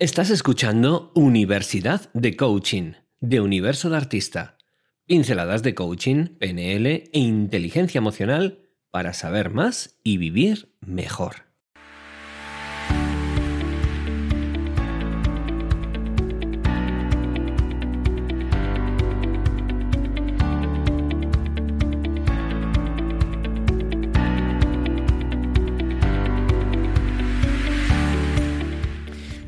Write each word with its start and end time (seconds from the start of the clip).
Estás 0.00 0.30
escuchando 0.30 1.10
Universidad 1.16 2.08
de 2.14 2.36
Coaching, 2.36 2.92
de 3.18 3.40
Universo 3.40 3.90
de 3.90 3.96
Artista. 3.96 4.56
Pinceladas 5.06 5.64
de 5.64 5.74
coaching, 5.74 6.26
PNL 6.38 6.86
e 6.86 7.18
inteligencia 7.18 7.98
emocional 7.98 8.62
para 8.92 9.12
saber 9.12 9.50
más 9.50 9.98
y 10.04 10.18
vivir 10.18 10.72
mejor. 10.80 11.47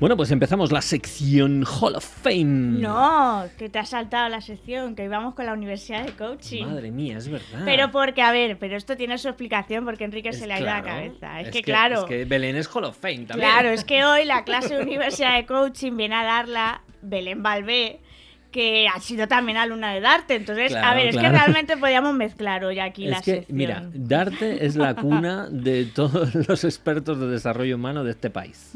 Bueno, 0.00 0.16
pues 0.16 0.30
empezamos 0.30 0.72
la 0.72 0.80
sección 0.80 1.62
Hall 1.66 1.94
of 1.94 2.04
Fame. 2.04 2.80
No, 2.80 3.44
que 3.58 3.68
te 3.68 3.78
has 3.78 3.90
saltado 3.90 4.30
la 4.30 4.40
sección, 4.40 4.94
que 4.94 5.04
íbamos 5.04 5.34
con 5.34 5.44
la 5.44 5.52
Universidad 5.52 6.06
de 6.06 6.12
Coaching. 6.12 6.64
Madre 6.64 6.90
mía, 6.90 7.18
es 7.18 7.28
verdad. 7.28 7.66
Pero 7.66 7.90
porque, 7.90 8.22
a 8.22 8.32
ver, 8.32 8.58
pero 8.58 8.78
esto 8.78 8.96
tiene 8.96 9.18
su 9.18 9.28
explicación 9.28 9.84
porque 9.84 10.04
Enrique 10.04 10.32
se 10.32 10.46
le 10.46 10.54
ha 10.54 10.58
ido 10.58 10.68
la 10.68 10.82
cabeza. 10.82 11.42
Es, 11.42 11.50
que, 11.50 11.62
claro. 11.62 12.00
Es 12.00 12.04
que 12.06 12.24
Belén 12.24 12.56
es 12.56 12.66
Hall 12.74 12.84
of 12.84 12.96
Fame 12.96 13.26
también. 13.26 13.50
Claro, 13.50 13.68
es 13.68 13.84
que 13.84 14.02
hoy 14.02 14.24
la 14.24 14.42
clase 14.46 14.76
de 14.76 14.82
Universidad 14.82 15.36
de 15.36 15.44
Coaching 15.44 15.94
viene 15.94 16.14
a 16.14 16.24
darla 16.24 16.80
Belén 17.02 17.42
Balbé 17.42 18.00
que 18.50 18.88
ha 18.88 19.00
sido 19.00 19.28
también 19.28 19.58
alumna 19.58 19.92
de 19.92 20.00
Darte. 20.00 20.34
Entonces, 20.34 20.74
a 20.74 20.94
ver, 20.94 21.08
es 21.08 21.16
que 21.16 21.28
realmente 21.28 21.76
podíamos 21.76 22.14
mezclar 22.14 22.64
hoy 22.64 22.78
aquí 22.78 23.04
es 23.04 23.10
la 23.10 23.20
que, 23.20 23.44
Mira, 23.48 23.88
Darte 23.92 24.64
es 24.66 24.76
la 24.76 24.94
cuna 24.94 25.48
de 25.50 25.86
todos 25.86 26.34
los 26.48 26.64
expertos 26.64 27.18
de 27.20 27.28
desarrollo 27.28 27.76
humano 27.76 28.04
de 28.04 28.12
este 28.12 28.30
país. 28.30 28.72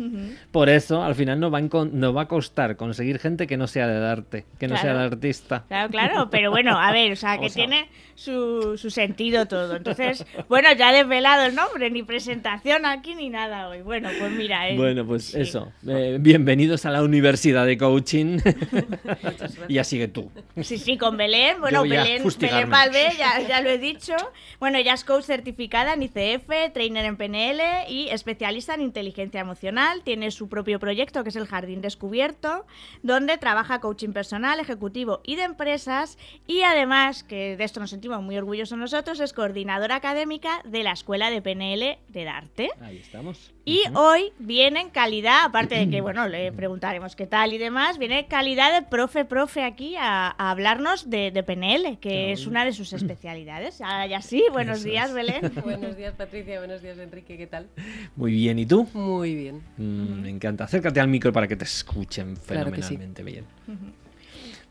Por 0.51 0.69
eso, 0.69 1.03
al 1.03 1.15
final, 1.15 1.41
nos 1.41 1.53
va, 1.53 1.59
a 1.59 2.11
va 2.13 2.23
a 2.23 2.29
costar 2.29 2.77
conseguir 2.77 3.19
gente 3.19 3.47
que 3.47 3.57
no 3.57 3.67
sea 3.67 3.87
de 3.87 3.99
Darte, 3.99 4.47
que 4.59 4.69
no 4.69 4.77
sea 4.77 4.95
de 4.95 5.05
artista. 5.05 5.65
Claro, 5.69 5.91
claro, 5.91 6.31
pero 6.31 6.51
bueno, 6.51 6.79
a 6.79 6.93
ver, 6.93 7.13
o 7.13 7.17
sea, 7.17 7.39
que 7.41 7.51
tiene 7.51 7.89
su, 8.15 8.79
su, 8.79 8.91
sentido 8.91 9.47
todo. 9.47 9.77
Entonces, 9.77 10.25
bueno, 10.49 10.69
ya 10.73 10.93
desvelado 10.93 11.47
el 11.47 11.55
nombre, 11.55 11.91
ni 11.91 12.03
presentación 12.03 12.87
aquí 12.87 13.15
ni 13.15 13.29
nada 13.29 13.69
hoy. 13.69 13.83
Bueno, 13.83 14.09
pues 14.19 14.33
mira. 14.33 14.69
Eh, 14.69 14.77
bueno, 14.77 15.07
pues 15.07 15.35
eso. 15.35 15.73
Eh, 15.87 16.19
bienvenidos 16.21 16.87
a 16.87 16.91
la 16.91 17.03
Universidad 17.03 17.67
de 17.67 17.77
Coaching. 17.77 18.39
y 19.69 19.75
ya 19.75 19.85
sigue 19.85 20.09
tú. 20.09 20.31
Sí, 20.63 20.79
sí, 20.79 20.99
con 20.99 21.17
Belén. 21.17 21.61
Bueno, 21.61 21.83
Belén, 21.83 22.23
Belén 22.39 22.71
Valve, 22.71 23.13
ya, 23.19 23.41
ya, 23.41 23.61
lo 23.61 23.71
he 23.71 23.79
dicho. 23.79 24.15
Bueno, 24.61 24.79
ella 24.79 24.95
es 24.95 25.05
coach 25.05 25.25
certificada 25.25 25.95
en 25.95 26.03
ICF, 26.03 26.73
trainer 26.73 27.05
en 27.05 27.17
PNL 27.17 27.61
y 27.89 28.09
especialista 28.09 28.75
en 28.75 28.83
inteligencia 28.83 29.41
emocional. 29.41 30.03
Tiene 30.03 30.31
su 30.31 30.49
propio 30.49 30.79
proyecto 30.79 31.23
que 31.23 31.31
es 31.31 31.37
el 31.37 31.47
Jardín 31.47 31.81
Descubierto, 31.81 32.67
donde 33.03 33.39
trabaja 33.39 33.81
coaching 33.81 34.13
personal, 34.13 34.61
ejecutivo 34.61 35.21
y 35.25 35.37
de 35.37 35.45
empresas. 35.45 36.19
Y 36.47 36.63
además, 36.63 37.25
que 37.25 37.57
de 37.57 37.65
esto 37.65 37.81
nos 37.81 37.91
sentimos 37.91 38.23
muy 38.23 38.37
orgullosos 38.37 38.79
nosotros, 38.79 39.21
es 39.21 39.33
coordinadora 39.33 39.97
académica 39.97 40.61
de 40.65 40.83
la 40.83 40.93
Escuela 40.93 41.31
de 41.31 41.41
PNL 41.41 41.99
de 42.09 42.25
Darte. 42.25 42.71
Ahí 42.81 42.99
estamos. 42.99 43.54
Y 43.65 43.83
hoy 43.95 44.33
viene 44.39 44.81
en 44.81 44.91
calidad, 44.91 45.45
aparte 45.45 45.75
de 45.75 45.89
que, 45.89 46.01
bueno, 46.03 46.29
le 46.29 46.53
preguntaremos 46.53 47.17
qué 47.17 47.27
tal 47.27 47.53
y 47.53 47.59
demás, 47.59 47.99
viene 47.99 48.27
calidad 48.27 48.73
de 48.73 48.87
profe, 48.87 49.25
profe 49.25 49.63
aquí 49.63 49.97
a, 49.99 50.29
hablarnos 50.31 51.09
de, 51.09 51.31
PNL, 51.45 51.99
que 51.99 52.33
es 52.33 52.47
una 52.47 52.65
de 52.65 52.73
sus 52.73 52.93
especialidades. 52.93 53.79
Ya, 53.79 54.21
sí, 54.21 54.45
buenos 54.53 54.83
días, 54.83 55.13
Belén. 55.13 55.53
buenos 55.65 55.97
días, 55.97 56.15
Patricia, 56.15 56.59
buenos 56.59 56.83
días, 56.83 56.99
Enrique, 56.99 57.37
¿qué 57.37 57.47
tal? 57.47 57.69
Muy 58.17 58.33
bien, 58.33 58.59
¿y 58.59 58.67
tú? 58.67 58.87
Muy 58.93 59.35
bien. 59.35 59.63
Mm, 59.77 60.23
me 60.23 60.31
encanta. 60.31 60.65
Acércate 60.65 61.01
al 61.01 61.09
micro 61.09 61.33
para 61.33 61.49
que 61.49 61.57
te 61.57 61.65
escuchen 61.65 62.37
fenomenalmente 62.37 63.23
bien. 63.23 63.47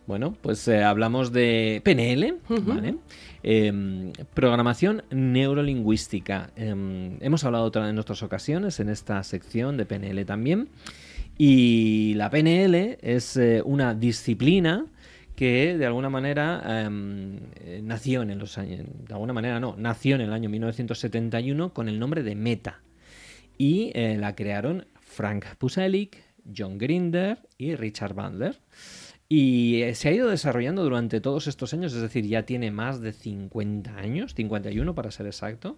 Bueno, 0.05 0.35
pues 0.41 0.67
eh, 0.67 0.83
hablamos 0.83 1.31
de 1.31 1.81
PNL, 1.83 2.39
¿vale? 2.65 2.97
Em, 3.41 4.11
programación 4.33 5.03
neurolingüística. 5.11 6.49
Em, 6.57 7.17
hemos 7.21 7.45
hablado 7.45 7.71
en 7.87 7.97
otras 7.97 8.21
ocasiones 8.21 8.81
en 8.81 8.89
esta 8.89 9.23
sección 9.23 9.77
de 9.77 9.85
PNL 9.85 10.25
también. 10.25 10.67
Y 11.37 12.15
la 12.15 12.29
PNL 12.29 12.97
es 13.01 13.37
eh, 13.37 13.61
una 13.63 13.95
disciplina 13.95 14.85
que 15.37 15.77
de 15.77 15.85
alguna 15.85 16.09
manera 16.09 16.85
em, 16.85 17.37
eh, 17.61 17.79
nació 17.81 18.23
en 18.23 18.37
los 18.37 18.57
años, 18.57 18.85
de 19.07 19.13
alguna 19.13 19.31
manera 19.31 19.59
no, 19.61 19.75
nació 19.77 20.15
en 20.15 20.21
el 20.21 20.33
año 20.33 20.49
1971 20.49 21.73
con 21.73 21.87
el 21.87 21.97
nombre 21.97 22.23
de 22.23 22.35
Meta. 22.35 22.81
Y 23.57 23.91
la 23.93 24.35
crearon 24.35 24.87
Frank 24.99 25.45
Puselic, 25.59 26.17
John 26.55 26.77
Grinder 26.77 27.37
y 27.57 27.75
Richard 27.75 28.15
Bandler. 28.15 28.57
Y 29.29 29.81
eh, 29.81 29.95
se 29.95 30.09
ha 30.09 30.11
ido 30.11 30.29
desarrollando 30.29 30.83
durante 30.83 31.21
todos 31.21 31.47
estos 31.47 31.73
años, 31.73 31.93
es 31.93 32.01
decir, 32.01 32.25
ya 32.27 32.45
tiene 32.45 32.71
más 32.71 33.01
de 33.01 33.13
50 33.13 33.95
años, 33.95 34.35
51 34.35 34.93
para 34.93 35.11
ser 35.11 35.25
exacto. 35.25 35.77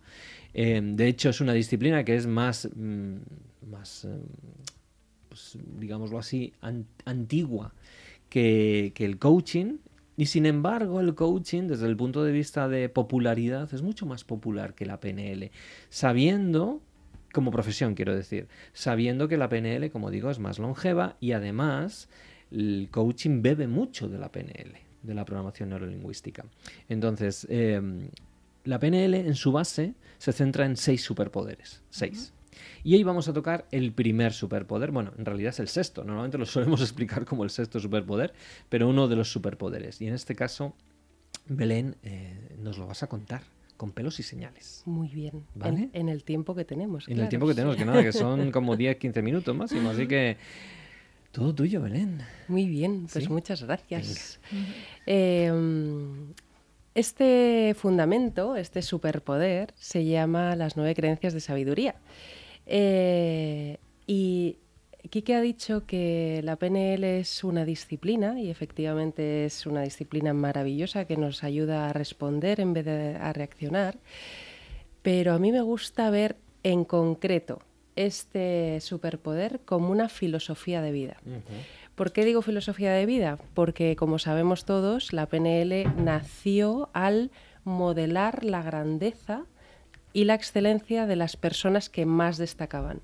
Eh, 0.54 0.82
de 0.84 1.08
hecho, 1.08 1.30
es 1.30 1.42
una 1.42 1.54
disciplina 1.54 2.04
que 2.04 2.16
es 2.16 2.28
más, 2.28 2.68
mm, 2.76 3.16
más 3.70 4.06
eh, 4.06 4.20
pues, 5.30 5.58
digámoslo 5.80 6.18
así, 6.18 6.54
antigua 7.06 7.74
que, 8.30 8.92
que 8.96 9.06
el 9.06 9.20
coaching. 9.20 9.78
Y 10.18 10.28
sin 10.28 10.46
embargo, 10.46 11.00
el 11.02 11.14
coaching, 11.14 11.68
desde 11.68 11.88
el 11.88 11.98
punto 11.98 12.24
de 12.24 12.32
vista 12.32 12.68
de 12.68 12.90
popularidad, 12.90 13.74
es 13.74 13.82
mucho 13.82 14.06
más 14.06 14.24
popular 14.24 14.74
que 14.74 14.86
la 14.86 15.00
PNL, 15.00 15.52
sabiendo 15.90 16.82
como 17.36 17.52
profesión 17.52 17.96
quiero 17.96 18.16
decir, 18.16 18.48
sabiendo 18.72 19.28
que 19.28 19.36
la 19.36 19.50
PNL, 19.50 19.92
como 19.92 20.10
digo, 20.10 20.32
es 20.32 20.40
más 20.40 20.58
longeva 20.58 21.18
y 21.20 21.34
además 21.34 22.08
el 22.52 22.88
coaching 22.92 23.42
bebe 23.42 23.68
mucho 23.68 24.08
de 24.08 24.18
la 24.18 24.32
PNL, 24.32 24.74
de 25.04 25.14
la 25.14 25.26
programación 25.26 25.70
neurolingüística. 25.70 26.46
Entonces, 26.90 27.48
em, 27.50 28.10
la 28.64 28.80
PNL 28.80 29.16
en 29.16 29.36
su 29.36 29.52
base 29.52 29.94
se 30.18 30.34
centra 30.34 30.66
en 30.66 30.78
seis 30.78 31.04
superpoderes, 31.04 31.84
seis. 31.90 32.34
Y 32.84 32.96
hoy 32.96 33.04
vamos 33.04 33.28
a 33.28 33.34
tocar 33.34 33.68
el 33.72 33.92
primer 33.92 34.34
superpoder, 34.34 34.92
bueno, 34.92 35.12
en 35.18 35.26
realidad 35.26 35.50
es 35.50 35.60
el 35.60 35.68
sexto, 35.68 36.04
normalmente 36.04 36.38
lo 36.38 36.46
solemos 36.46 36.82
explicar 36.82 37.26
como 37.26 37.44
el 37.44 37.50
sexto 37.50 37.80
superpoder, 37.80 38.34
pero 38.70 38.88
uno 38.90 39.08
de 39.08 39.16
los 39.16 39.32
superpoderes. 39.32 40.02
Y 40.02 40.08
en 40.08 40.14
este 40.14 40.36
caso, 40.36 40.74
Belén, 41.48 41.96
eh, 42.04 42.56
nos 42.60 42.78
lo 42.78 42.88
vas 42.88 43.04
a 43.04 43.08
contar 43.08 43.42
con 43.78 43.92
pelos 43.92 44.20
y 44.20 44.24
señales. 44.24 44.84
Muy 44.86 45.10
bien. 45.10 45.44
¿Vale? 45.54 45.90
En, 45.94 46.10
el 46.10 46.24
tiempo 46.24 46.56
que 46.56 46.64
tenemos. 46.66 47.08
En 47.08 47.20
el 47.20 47.30
tiempo 47.30 47.48
que 47.48 47.54
tenemos, 47.54 47.76
que 47.76 47.86
nada, 47.86 48.02
que 48.02 48.14
son 48.14 48.52
como 48.52 48.76
10, 48.76 48.98
15 48.98 49.22
minutos 49.22 49.56
máximo. 49.56 49.90
Así 49.90 50.08
que 50.08 50.38
todo 51.36 51.54
tuyo, 51.54 51.82
Belén. 51.82 52.22
Muy 52.48 52.66
bien, 52.66 53.08
pues 53.12 53.30
muchas 53.30 53.62
gracias. 53.62 54.40
Em, 55.06 56.34
este 56.94 57.76
fundamento, 57.78 58.56
este 58.56 58.82
superpoder, 58.82 59.74
se 59.76 60.06
llama 60.06 60.56
las 60.56 60.78
nueve 60.78 60.96
creencias 60.96 61.34
de 61.34 61.42
sabiduría. 61.42 61.96
Eh, 62.66 63.78
y 64.08 64.60
Kike 65.10 65.36
ha 65.36 65.42
dicho 65.42 65.86
que 65.86 66.40
la 66.42 66.56
PNL 66.56 67.04
es 67.04 67.44
una 67.44 67.66
disciplina 67.66 68.40
y 68.40 68.50
efectivamente 68.50 69.44
es 69.44 69.66
una 69.66 69.82
disciplina 69.82 70.34
maravillosa 70.34 71.04
que 71.04 71.18
nos 71.18 71.44
ayuda 71.44 71.90
a 71.90 71.94
responder 71.94 72.62
en 72.62 72.72
vez 72.72 72.86
de 72.86 73.16
a 73.18 73.34
reaccionar. 73.34 73.98
Pero 75.02 75.34
a 75.34 75.40
mí 75.40 75.52
me 75.52 75.62
gusta 75.62 76.10
ver 76.10 76.38
en 76.64 76.86
concreto 76.86 77.60
este 77.96 78.80
superpoder 78.82 79.62
como 79.66 79.90
una 79.90 80.10
filosofía 80.10 80.82
de 80.82 80.92
vida. 80.92 81.18
¿Por 81.96 82.12
qué 82.12 82.26
digo 82.26 82.42
filosofía 82.42 82.92
de 82.92 83.06
vida? 83.06 83.40
Porque, 83.54 83.96
como 83.96 84.20
sabemos 84.20 84.66
todos, 84.66 85.14
la 85.14 85.28
PNL 85.28 85.96
nació 85.98 86.90
al 86.94 87.32
modelar 87.64 88.44
la 88.44 88.62
grandeza 88.62 89.46
y 90.12 90.26
la 90.26 90.34
excelencia 90.34 91.06
de 91.06 91.16
las 91.16 91.38
personas 91.38 91.90
que 91.90 92.06
más 92.06 92.38
destacaban. 92.38 93.02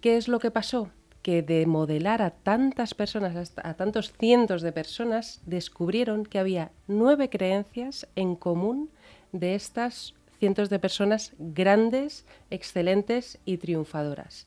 ¿Qué 0.00 0.16
es 0.16 0.28
lo 0.28 0.38
que 0.38 0.50
pasó? 0.50 0.90
Que 1.22 1.42
de 1.42 1.66
modelar 1.66 2.22
a 2.22 2.30
tantas 2.30 2.94
personas, 2.94 3.54
a 3.56 3.74
tantos 3.74 4.12
cientos 4.12 4.62
de 4.62 4.72
personas, 4.72 5.40
descubrieron 5.46 6.26
que 6.26 6.38
había 6.38 6.70
nueve 6.86 7.30
creencias 7.30 8.06
en 8.14 8.36
común 8.36 8.90
de 9.32 9.54
estas 9.54 10.14
cientos 10.38 10.70
de 10.70 10.78
personas 10.78 11.32
grandes, 11.38 12.24
excelentes 12.50 13.38
y 13.44 13.58
triunfadoras. 13.58 14.46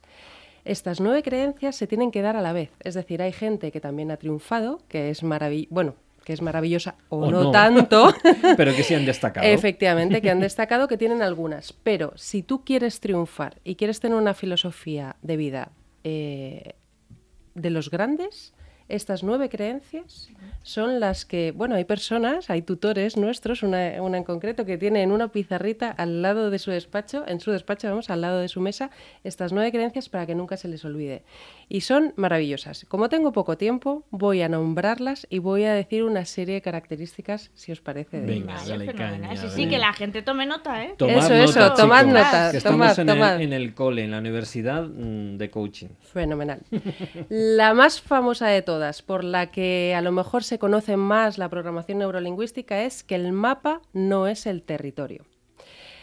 Estas 0.65 0.99
nueve 0.99 1.23
creencias 1.23 1.75
se 1.75 1.87
tienen 1.87 2.11
que 2.11 2.21
dar 2.21 2.35
a 2.35 2.41
la 2.41 2.53
vez, 2.53 2.71
es 2.83 2.93
decir, 2.93 3.21
hay 3.21 3.31
gente 3.31 3.71
que 3.71 3.79
también 3.79 4.11
ha 4.11 4.17
triunfado, 4.17 4.81
que 4.89 5.09
es 5.09 5.23
maravillosa, 5.23 5.73
bueno, 5.73 5.95
que 6.27 6.33
es 6.33 6.41
maravillosa 6.41 6.95
o, 7.07 7.31
no, 7.31 7.51
tanto, 7.51 8.13
pero 8.57 8.75
que 8.75 8.83
sí 8.83 8.93
han 8.93 9.05
destacado. 9.05 9.47
Efectivamente, 9.47 10.21
que 10.21 10.29
han 10.29 10.39
destacado, 10.41 10.89
que 10.89 10.97
tienen 10.97 11.21
algunas. 11.21 11.71
Pero 11.71 12.11
si 12.17 12.43
tú 12.43 12.65
quieres 12.65 12.99
triunfar 12.99 13.61
y 13.63 13.75
quieres 13.75 14.01
tener 14.01 14.17
una 14.17 14.33
filosofía 14.33 15.15
de 15.21 15.37
vida 15.37 15.71
eh, 16.03 16.73
de 17.55 17.69
los 17.69 17.89
grandes, 17.89 18.53
Estas 18.89 19.21
nueve 19.21 19.49
creencias 19.49 20.29
son 20.63 21.01
las 21.01 21.25
que, 21.25 21.51
bueno, 21.51 21.75
hay 21.75 21.83
personas, 21.83 22.49
hay 22.49 22.61
tutores 22.61 23.17
nuestros, 23.17 23.61
una, 23.61 23.95
en 23.95 24.23
concreto, 24.23 24.65
que 24.65 24.77
tienen 24.77 25.11
una 25.11 25.27
pizarrita 25.27 25.91
al 25.91 26.21
lado 26.21 26.49
de 26.49 26.57
su 26.57 26.71
despacho, 26.71 27.25
en 27.27 27.41
su 27.41 27.51
despacho, 27.51 27.89
vamos, 27.89 28.09
al 28.09 28.21
lado 28.21 28.39
de 28.39 28.47
su 28.47 28.61
mesa, 28.61 28.89
estas 29.25 29.51
nueve 29.51 29.71
creencias 29.71 30.07
para 30.07 30.25
que 30.25 30.35
nunca 30.35 30.55
se 30.55 30.69
les 30.69 30.85
olvide. 30.85 31.23
Y 31.67 31.81
son 31.81 32.13
maravillosas. 32.15 32.85
Como 32.85 33.09
tengo 33.09 33.33
poco 33.33 33.57
tiempo, 33.57 34.05
voy 34.09 34.41
a 34.41 34.47
nombrarlas 34.47 35.27
y 35.29 35.39
voy 35.39 35.65
a 35.65 35.73
decir 35.73 36.03
una 36.03 36.23
serie 36.23 36.55
de 36.55 36.61
características, 36.61 37.51
si 37.55 37.73
os 37.73 37.81
parece. 37.81 38.21
De 38.21 38.25
Venga, 38.25 38.55
caña, 38.95 39.35
sí, 39.35 39.47
sí, 39.53 39.67
que 39.67 39.79
la 39.79 39.91
gente 39.91 40.21
tome 40.21 40.45
nota, 40.45 40.85
¿eh? 40.85 40.95
eso, 40.97 41.33
eso, 41.33 41.73
tomad 41.73 42.05
nota. 42.05 42.51
estamos 42.51 42.97
en, 42.99 43.09
El, 43.09 43.41
en 43.41 43.53
el 43.53 43.73
cole, 43.73 44.05
en 44.05 44.11
la 44.11 44.19
universidad 44.19 44.83
mm, 44.83 45.37
de 45.37 45.49
coaching. 45.49 45.87
Fenomenal. 45.99 46.61
la 47.29 47.73
más 47.73 47.99
famosa 47.99 48.47
de 48.47 48.61
todas 48.61 48.76
por 49.01 49.23
la 49.23 49.51
que 49.51 49.93
a 49.95 50.01
lo 50.01 50.11
mejor 50.11 50.43
se 50.43 50.59
conoce 50.59 50.97
más 50.97 51.37
la 51.37 51.49
programación 51.49 51.99
neurolingüística 51.99 52.83
es 52.83 53.03
que 53.03 53.15
el 53.15 53.31
mapa 53.31 53.81
no 53.93 54.27
es 54.27 54.45
el 54.45 54.63
territorio. 54.63 55.25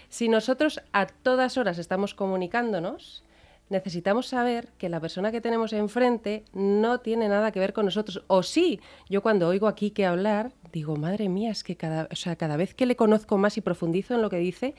Si 0.09 0.29
nosotros 0.29 0.81
a 0.93 1.07
todas 1.07 1.57
horas 1.57 1.79
estamos 1.79 2.15
comunicándonos, 2.15 3.25
necesitamos 3.69 4.29
saber 4.29 4.69
que 4.79 4.89
la 4.89 5.01
persona 5.01 5.33
que 5.33 5.41
tenemos 5.41 5.73
enfrente 5.73 6.45
no 6.53 7.01
tiene 7.01 7.29
nada 7.29 7.51
que 7.51 7.61
ver 7.61 7.73
con 7.73 7.87
nosotros. 7.87 8.23
O 8.27 8.43
sí, 8.43 8.81
yo 9.09 9.23
cuando 9.23 9.49
oigo 9.49 9.67
aquí 9.67 9.91
que 9.91 10.07
hablar, 10.07 10.53
digo, 10.73 10.97
madre 10.97 11.29
mía, 11.29 11.51
es 11.51 11.65
que 11.65 11.77
cada, 11.77 12.09
o 12.13 12.17
sea, 12.17 12.37
cada 12.37 12.57
vez 12.57 12.75
que 12.75 12.87
le 12.87 12.97
conozco 12.97 13.39
más 13.39 13.57
y 13.57 13.61
profundizo 13.61 14.15
en 14.15 14.23
lo 14.23 14.31
que 14.31 14.39
dice, 14.39 14.75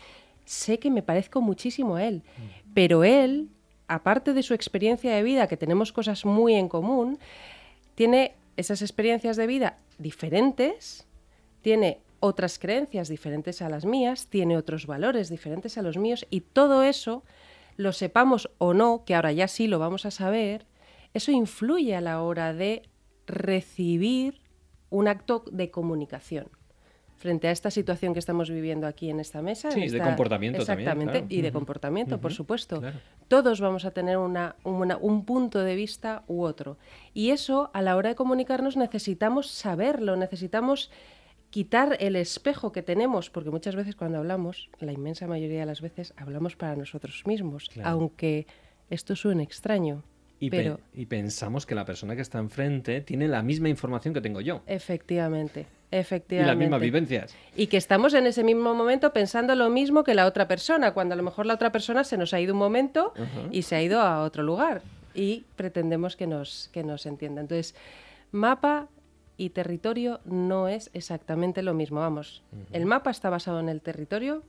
sé 0.45 0.79
que 0.79 0.91
me 0.91 1.01
parezco 1.01 1.41
muchísimo 1.41 1.95
a 1.95 2.05
él. 2.05 2.23
Mm. 2.23 2.71
Pero 2.73 3.03
él, 3.03 3.49
aparte 3.87 4.33
de 4.33 4.43
su 4.43 4.53
experiencia 4.53 5.13
de 5.13 5.23
vida, 5.23 5.47
que 5.47 5.57
tenemos 5.57 5.91
cosas 5.91 6.25
muy 6.25 6.53
en 6.55 6.69
común, 6.69 7.19
tiene 7.95 8.35
esas 8.57 8.81
experiencias 8.81 9.37
de 9.37 9.47
vida 9.47 9.79
diferentes, 9.97 11.07
tiene 11.61 12.01
otras 12.19 12.59
creencias 12.59 13.07
diferentes 13.07 13.61
a 13.61 13.69
las 13.69 13.85
mías, 13.85 14.27
tiene 14.27 14.57
otros 14.57 14.85
valores 14.87 15.29
diferentes 15.29 15.77
a 15.77 15.81
los 15.81 15.97
míos 15.97 16.25
y 16.29 16.41
todo 16.41 16.83
eso, 16.83 17.23
lo 17.77 17.91
sepamos 17.91 18.49
o 18.57 18.73
no, 18.73 19.03
que 19.05 19.15
ahora 19.15 19.31
ya 19.31 19.47
sí 19.47 19.67
lo 19.67 19.79
vamos 19.79 20.05
a 20.05 20.11
saber, 20.11 20.65
eso 21.13 21.31
influye 21.31 21.95
a 21.95 22.01
la 22.01 22.21
hora 22.21 22.53
de 22.53 22.83
recibir 23.25 24.41
un 24.89 25.07
acto 25.07 25.43
de 25.51 25.71
comunicación 25.71 26.49
frente 27.25 27.47
a 27.47 27.51
esta 27.51 27.71
situación 27.71 28.13
que 28.13 28.19
estamos 28.19 28.51
viviendo 28.51 28.85
aquí 28.85 29.09
en 29.09 29.19
esta 29.19 29.41
mesa. 29.41 29.71
Sí, 29.71 29.89
de 29.89 29.99
comportamiento 29.99 30.59
exactamente, 30.61 31.25
y 31.27 31.41
de 31.41 31.51
comportamiento, 31.51 32.21
por 32.21 32.31
supuesto. 32.31 32.83
Todos 33.27 33.59
vamos 33.59 33.83
a 33.83 33.89
tener 33.89 34.17
una, 34.17 34.55
un 34.63 35.25
punto 35.25 35.57
de 35.61 35.73
vista 35.73 36.23
u 36.27 36.43
otro. 36.43 36.77
Y 37.15 37.31
eso, 37.31 37.71
a 37.73 37.81
la 37.81 37.95
hora 37.95 38.09
de 38.09 38.15
comunicarnos, 38.15 38.77
necesitamos 38.77 39.49
saberlo, 39.49 40.15
necesitamos 40.15 40.91
quitar 41.49 41.97
el 41.99 42.15
espejo 42.15 42.71
que 42.71 42.83
tenemos, 42.83 43.31
porque 43.31 43.49
muchas 43.49 43.75
veces 43.75 43.95
cuando 43.95 44.19
hablamos, 44.19 44.69
la 44.79 44.91
inmensa 44.91 45.25
mayoría 45.25 45.61
de 45.61 45.65
las 45.65 45.81
veces, 45.81 46.13
hablamos 46.17 46.55
para 46.55 46.75
nosotros 46.75 47.23
mismos, 47.25 47.71
aunque 47.83 48.45
esto 48.91 49.15
suene 49.15 49.41
extraño. 49.41 50.03
Y, 50.39 50.51
y, 50.93 51.05
pensamos 51.05 51.65
que 51.65 51.75
la 51.75 51.85
persona 51.85 52.15
que 52.15 52.21
está 52.21 52.39
enfrente 52.39 53.01
tiene 53.01 53.27
la 53.27 53.41
misma 53.41 53.69
información 53.69 54.13
que 54.13 54.21
tengo 54.21 54.41
yo. 54.41 54.61
Efectivamente. 54.67 55.65
Efectivamente. 55.91 56.43
Y 56.43 56.47
las 56.47 56.57
mismas 56.57 56.81
vivencias. 56.81 57.35
Y 57.55 57.67
que 57.67 57.77
estamos 57.77 58.13
en 58.13 58.27
ese 58.27 58.43
mismo 58.43 58.73
momento 58.73 59.13
pensando 59.13 59.55
lo 59.55 59.69
mismo 59.69 60.03
que 60.03 60.13
la 60.13 60.25
otra 60.25 60.47
persona, 60.47 60.93
cuando 60.93 61.13
a 61.13 61.15
lo 61.15 61.23
mejor 61.23 61.45
la 61.45 61.53
otra 61.53 61.71
persona 61.71 62.03
se 62.03 62.17
nos 62.17 62.33
ha 62.33 62.41
ido 62.41 62.53
un 62.53 62.59
momento 62.59 63.13
y 63.51 63.61
se 63.61 63.75
ha 63.75 63.81
ido 63.81 64.01
a 64.01 64.21
otro 64.23 64.43
lugar 64.43 64.81
y 65.15 65.45
pretendemos 65.55 66.15
que 66.15 66.27
nos, 66.27 66.69
que 66.73 66.83
nos 66.83 67.05
entienda. 67.05 67.41
Entonces, 67.41 67.75
mapa 68.31 68.89
y 69.37 69.49
territorio 69.49 70.19
no 70.25 70.67
es 70.67 70.89
exactamente 70.93 71.63
lo 71.63 71.73
mismo. 71.73 72.01
Vamos, 72.01 72.43
el 72.71 72.85
mapa 72.85 73.09
está 73.09 73.29
basado 73.29 73.59
en 73.59 73.69
el 73.69 73.81
territorio, 73.81 74.43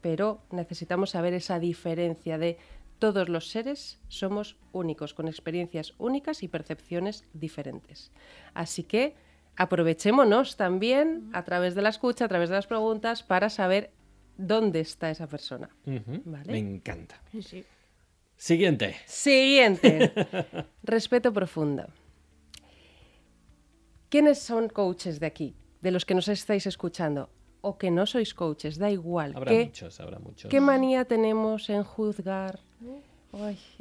pero 0.00 0.40
necesitamos 0.50 1.10
saber 1.10 1.34
esa 1.34 1.58
diferencia 1.58 2.38
de 2.38 2.58
todos 2.98 3.28
los 3.28 3.48
seres 3.48 4.00
somos 4.08 4.56
únicos, 4.72 5.14
con 5.14 5.28
experiencias 5.28 5.94
únicas 5.98 6.42
y 6.42 6.48
percepciones 6.48 7.24
diferentes. 7.32 8.10
Así 8.54 8.82
que 8.82 9.14
aprovechémonos 9.56 10.56
también 10.56 11.30
a 11.32 11.44
través 11.44 11.74
de 11.74 11.82
la 11.82 11.88
escucha, 11.88 12.24
a 12.24 12.28
través 12.28 12.48
de 12.48 12.56
las 12.56 12.66
preguntas, 12.66 13.22
para 13.22 13.50
saber 13.50 13.90
dónde 14.36 14.80
está 14.80 15.10
esa 15.10 15.26
persona. 15.26 15.68
Me 15.84 16.58
encanta. 16.58 17.20
Siguiente. 18.36 18.96
Siguiente. 19.06 20.12
Respeto 20.82 21.32
profundo. 21.32 21.86
¿Quiénes 24.08 24.38
son 24.38 24.68
coaches 24.68 25.20
de 25.20 25.26
aquí? 25.26 25.54
De 25.82 25.90
los 25.90 26.04
que 26.04 26.14
nos 26.14 26.28
estáis 26.28 26.66
escuchando. 26.66 27.30
O 27.60 27.76
que 27.76 27.90
no 27.90 28.06
sois 28.06 28.34
coaches, 28.34 28.78
da 28.78 28.90
igual. 28.90 29.32
Habrá 29.34 29.52
muchos, 29.52 30.00
habrá 30.00 30.18
muchos. 30.18 30.50
¿Qué 30.50 30.60
manía 30.60 31.04
tenemos 31.04 31.70
en 31.70 31.82
juzgar? 31.82 32.60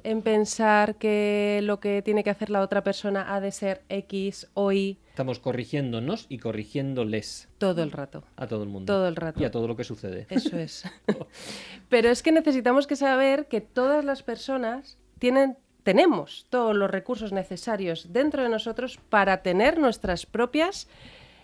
en 0.03 0.21
pensar 0.21 0.95
que 0.95 1.61
lo 1.63 1.79
que 1.79 2.01
tiene 2.01 2.23
que 2.23 2.29
hacer 2.29 2.49
la 2.49 2.61
otra 2.61 2.83
persona 2.83 3.33
ha 3.33 3.39
de 3.39 3.51
ser 3.51 3.81
X 3.89 4.47
o 4.53 4.71
Y. 4.71 4.97
Estamos 5.09 5.39
corrigiéndonos 5.39 6.25
y 6.29 6.39
corrigiéndoles. 6.39 7.47
Todo 7.57 7.81
el 7.81 7.91
rato. 7.91 8.23
A 8.35 8.47
todo 8.47 8.63
el 8.63 8.69
mundo. 8.69 8.93
Todo 8.93 9.07
el 9.07 9.15
rato. 9.15 9.41
Y 9.41 9.45
a 9.45 9.51
todo 9.51 9.67
lo 9.67 9.75
que 9.75 9.83
sucede. 9.83 10.27
Eso 10.29 10.57
es. 10.57 10.83
Pero 11.89 12.09
es 12.09 12.21
que 12.21 12.31
necesitamos 12.31 12.87
que 12.87 12.95
saber 12.95 13.47
que 13.47 13.61
todas 13.61 14.03
las 14.03 14.21
personas 14.21 14.97
tienen, 15.17 15.57
tenemos 15.83 16.45
todos 16.49 16.75
los 16.75 16.91
recursos 16.91 17.31
necesarios 17.31 18.11
dentro 18.11 18.43
de 18.43 18.49
nosotros 18.49 18.99
para 19.09 19.41
tener 19.41 19.79
nuestras 19.79 20.25
propias 20.25 20.87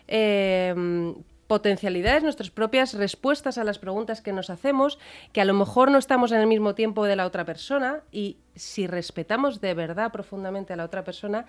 eh, 0.07 1.15
potencialidades, 1.47 2.23
nuestras 2.23 2.49
propias 2.49 2.93
respuestas 2.93 3.57
a 3.57 3.63
las 3.63 3.79
preguntas 3.79 4.21
que 4.21 4.33
nos 4.33 4.49
hacemos, 4.49 4.99
que 5.31 5.41
a 5.41 5.45
lo 5.45 5.53
mejor 5.53 5.91
no 5.91 5.97
estamos 5.97 6.31
en 6.31 6.39
el 6.39 6.47
mismo 6.47 6.75
tiempo 6.75 7.05
de 7.05 7.15
la 7.15 7.25
otra 7.25 7.45
persona 7.45 8.01
y 8.11 8.37
si 8.55 8.87
respetamos 8.87 9.61
de 9.61 9.73
verdad 9.73 10.11
profundamente 10.11 10.73
a 10.73 10.75
la 10.75 10.85
otra 10.85 11.03
persona, 11.03 11.45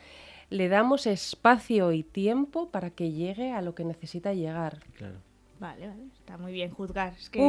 le 0.50 0.68
damos 0.68 1.06
espacio 1.06 1.92
y 1.92 2.02
tiempo 2.02 2.70
para 2.70 2.90
que 2.90 3.12
llegue 3.12 3.52
a 3.52 3.62
lo 3.62 3.74
que 3.74 3.84
necesita 3.84 4.34
llegar. 4.34 4.80
Claro. 4.96 5.16
Vale, 5.60 5.88
vale, 5.88 6.02
está 6.12 6.36
muy 6.36 6.52
bien 6.52 6.70
juzgar. 6.70 7.14
Es 7.18 7.30
que, 7.30 7.40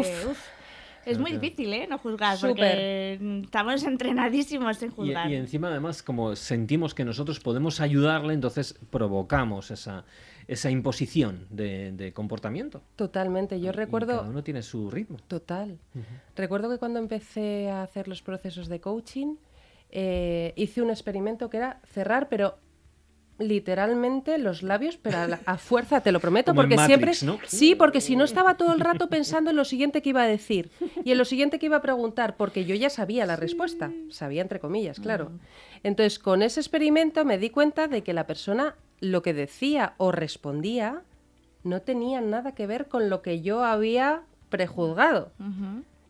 es 1.05 1.19
muy 1.19 1.31
difícil, 1.31 1.73
¿eh? 1.73 1.87
No 1.87 1.97
juzgar, 1.97 2.37
porque 2.39 3.41
estamos 3.43 3.83
entrenadísimos 3.83 4.81
en 4.81 4.91
juzgar. 4.91 5.29
y, 5.29 5.35
encima, 5.35 5.69
además, 5.69 6.01
como 6.03 6.35
sentimos 6.35 6.93
que 6.93 7.05
nosotros 7.05 7.39
podemos 7.39 7.79
ayudarle, 7.81 8.33
entonces 8.33 8.77
provocamos 8.89 9.71
esa, 9.71 10.05
esa 10.47 10.69
imposición 10.69 11.47
de, 11.49 12.11
comportamiento. 12.13 12.81
Totalmente. 12.95 13.59
Yo 13.59 13.71
recuerdo. 13.71 14.17
cada 14.17 14.29
uno 14.29 14.43
tiene 14.43 14.61
su 14.61 14.89
ritmo. 14.91 15.17
Total. 15.27 15.77
Recuerdo 16.35 16.69
que 16.69 16.77
cuando 16.77 16.99
empecé 16.99 17.69
a 17.69 17.83
hacer 17.83 18.07
los 18.07 18.21
procesos 18.21 18.67
de 18.67 18.79
coaching, 18.79 19.35
eh, 19.89 20.53
hice 20.55 20.81
un 20.81 20.89
experimento 20.89 21.49
que 21.49 21.57
era 21.57 21.79
cerrar, 21.85 22.27
pero 22.29 22.57
literalmente 23.37 24.37
los 24.37 24.63
labios, 24.63 24.97
pero 24.97 25.17
a, 25.45 25.57
fuerza, 25.57 26.01
te 26.01 26.11
lo 26.11 26.19
prometo, 26.19 26.53
porque 26.53 26.77
siempre... 26.77 27.13
Sí, 27.45 27.75
porque 27.75 28.01
si 28.01 28.15
no 28.15 28.23
estaba 28.23 28.55
todo 28.55 28.73
el 28.73 28.79
rato 28.79 29.09
pensando 29.09 29.49
en 29.49 29.57
lo 29.57 29.65
siguiente 29.65 30.01
que 30.01 30.09
iba 30.09 30.23
a 30.23 30.27
decir 30.27 30.71
y 31.03 31.11
en 31.11 31.17
lo 31.17 31.25
siguiente 31.25 31.59
que 31.59 31.65
iba 31.65 31.77
a 31.77 31.81
preguntar, 31.81 32.37
porque 32.37 32.65
yo 32.65 32.75
ya 32.75 32.89
sabía 32.89 33.25
la 33.25 33.35
respuesta, 33.35 33.91
sabía 34.09 34.41
entre 34.41 34.59
comillas, 34.59 34.99
claro. 34.99 35.31
Entonces, 35.83 36.19
con 36.19 36.41
ese 36.41 36.59
experimento 36.59 37.25
me 37.25 37.37
di 37.37 37.49
cuenta 37.49 37.87
de 37.87 38.03
que 38.03 38.13
la 38.13 38.25
persona 38.25 38.75
lo 39.01 39.21
que 39.21 39.33
decía 39.33 39.93
o 39.97 40.11
respondía 40.11 41.01
no 41.63 41.81
tenía 41.81 42.21
nada 42.21 42.53
que 42.53 42.67
ver 42.67 42.87
con 42.87 43.09
lo 43.09 43.21
que 43.21 43.41
yo 43.41 43.63
había 43.63 44.21
prejuzgado. 44.49 45.31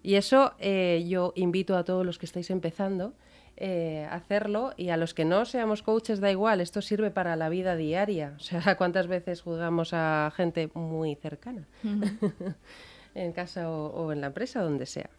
Y 0.04 0.16
eso 0.16 0.54
eh, 0.60 1.04
yo 1.08 1.34
invito 1.36 1.76
a 1.76 1.84
todos 1.84 2.06
los 2.06 2.20
que 2.20 2.28
estáis 2.28 2.52
empezando 2.52 3.14
eh, 3.58 4.06
hacerlo 4.12 4.74
y 4.76 4.90
a 4.90 4.98
los 4.98 5.14
que 5.14 5.24
no 5.24 5.46
seamos 5.46 5.82
coaches 5.82 6.20
da 6.20 6.30
igual, 6.30 6.60
esto 6.60 6.82
sirve 6.82 7.10
para 7.10 7.36
la 7.36 7.48
vida 7.48 7.76
diaria. 7.76 8.34
O 8.38 8.40
sea, 8.40 8.76
¿cuántas 8.78 9.08
veces 9.08 9.42
juzgamos 9.42 9.94
a 9.94 10.32
gente 10.36 10.70
muy 10.74 11.16
cercana? 11.16 11.66
en 13.16 13.32
casa 13.32 13.70
o, 13.70 14.12
en 14.12 14.22
la 14.22 14.28
empresa, 14.28 14.62
donde 14.62 14.86
sea. 14.86 15.10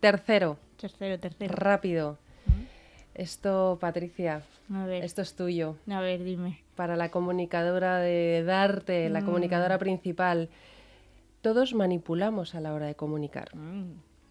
Tercero. 0.00 0.56
Tercero, 0.76 1.18
tercero. 1.18 1.52
Rápido. 1.54 2.18
Esto, 3.14 3.78
Patricia, 3.80 4.42
esto 5.02 5.22
es 5.22 5.34
tuyo. 5.34 5.76
A 5.90 6.00
ver, 6.00 6.22
dime. 6.22 6.62
Para 6.76 6.94
la 6.94 7.10
comunicadora 7.10 7.98
de 7.98 8.44
Darte, 8.46 9.08
la 9.10 9.22
mm. 9.22 9.24
comunicadora 9.24 9.78
principal. 9.78 10.48
Todos 11.40 11.74
manipulamos 11.74 12.54
a 12.54 12.60
la 12.60 12.72
hora 12.72 12.86
de 12.86 12.94
comunicar. 12.94 13.50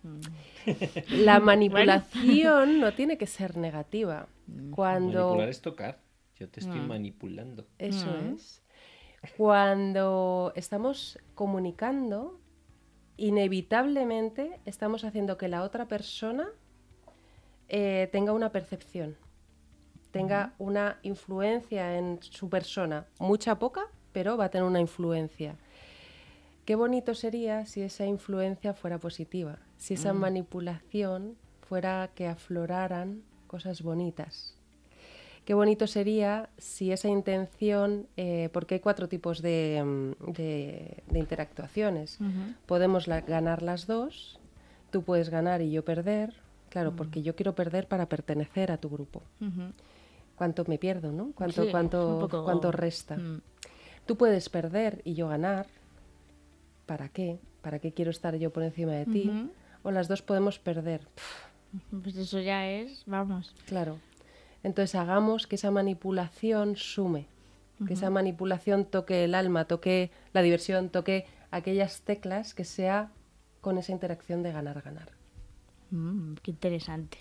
Mm, 0.08 0.72
mm. 0.72 1.26
La 1.26 1.40
manipulación 1.52 2.80
no 2.80 2.94
tiene 2.94 3.18
que 3.18 3.28
ser 3.28 3.58
negativa. 3.58 4.28
Cuando... 4.72 5.20
Manipular 5.26 5.50
es 5.50 5.62
tocar. 5.62 6.00
Yo 6.36 6.50
te 6.50 6.60
estoy 6.60 6.80
manipulando. 6.80 7.68
Eso 7.80 8.08
es. 8.34 8.62
Cuando 9.36 10.54
estamos 10.56 11.20
comunicando, 11.34 12.40
inevitablemente 13.18 14.60
estamos 14.66 15.04
haciendo 15.04 15.38
que 15.38 15.48
la 15.48 15.64
otra 15.64 15.88
persona 15.88 16.48
eh, 17.70 18.08
tenga 18.12 18.32
una 18.32 18.52
percepción, 18.52 19.18
tenga 20.12 20.54
una 20.60 21.00
influencia 21.02 21.98
en 21.98 22.20
su 22.22 22.50
persona, 22.50 23.08
mucha 23.20 23.58
poca, 23.58 23.88
pero 24.14 24.38
va 24.38 24.46
a 24.46 24.50
tener 24.50 24.66
una 24.66 24.80
influencia. 24.80 25.56
Qué 26.66 26.76
bonito 26.76 27.16
sería 27.16 27.66
si 27.66 27.82
esa 27.82 28.06
influencia 28.06 28.74
fuera 28.74 29.00
positiva, 29.00 29.58
si 29.78 29.94
esa 29.94 30.14
mm. 30.14 30.18
manipulación 30.18 31.36
fuera 31.62 32.10
que 32.16 32.28
afloraran 32.28 33.24
cosas 33.48 33.82
bonitas. 33.82 34.58
Qué 35.46 35.54
bonito 35.54 35.88
sería 35.88 36.50
si 36.58 36.92
esa 36.92 37.08
intención, 37.08 38.08
eh, 38.18 38.50
porque 38.52 38.76
hay 38.76 38.82
cuatro 38.82 39.08
tipos 39.08 39.42
de, 39.42 39.82
mm, 39.82 41.16
interactuaciones. 41.16 42.20
Podemos 42.66 43.08
ganar 43.08 43.62
las 43.62 43.88
dos, 43.88 44.42
tú 44.92 45.04
puedes 45.04 45.30
ganar 45.30 45.62
y 45.62 45.72
yo 45.72 45.86
perder, 45.86 46.34
claro, 46.70 46.98
porque 46.98 47.22
yo 47.22 47.36
quiero 47.38 47.56
perder 47.56 47.88
para 47.88 48.10
pertenecer 48.10 48.74
a 48.74 48.78
tu 48.78 48.90
grupo. 48.90 49.22
¿Cuánto 50.36 50.66
me 50.68 50.78
pierdo, 50.78 51.14
no? 51.14 51.32
¿Cuánto, 51.34 51.72
cuánto, 51.72 52.28
cuánto 52.44 52.72
resta? 52.74 53.16
Mm. 53.16 53.42
Tú 54.06 54.18
puedes 54.18 54.50
perder 54.50 55.02
y 55.06 55.14
yo 55.14 55.30
ganar. 55.30 55.68
¿Para 56.86 57.08
qué? 57.08 57.40
¿Para 57.62 57.80
qué 57.80 57.94
quiero 57.94 58.12
estar 58.12 58.36
yo 58.36 58.52
por 58.52 58.64
encima 58.64 58.92
de 58.92 59.06
ti? 59.06 59.32
O 59.88 59.91
las 59.91 60.10
dos 60.10 60.22
podemos 60.22 60.60
perder. 60.60 61.08
Pues 62.03 62.17
eso 62.17 62.41
ya 62.41 62.67
es, 62.67 63.03
vamos. 63.06 63.56
Claro. 63.67 64.00
Entonces 64.62 64.96
hagamos 64.96 65.48
que 65.48 65.56
esa 65.56 65.72
manipulación 65.72 66.75
sume, 66.75 67.27
que 67.88 67.94
esa 67.94 68.10
manipulación 68.10 68.84
toque 68.84 69.24
el 69.24 69.34
alma, 69.34 69.63
toque 69.63 70.12
la 70.34 70.41
diversión, 70.41 70.89
toque 70.89 71.25
aquellas 71.51 72.01
teclas 72.01 72.53
que 72.53 72.65
sea 72.65 73.13
con 73.62 73.77
esa 73.77 73.94
interacción 73.94 74.44
de 74.44 74.51
ganar-ganar. 74.51 75.12
Mm, 75.91 76.34
qué 76.44 76.51
interesante. 76.51 77.20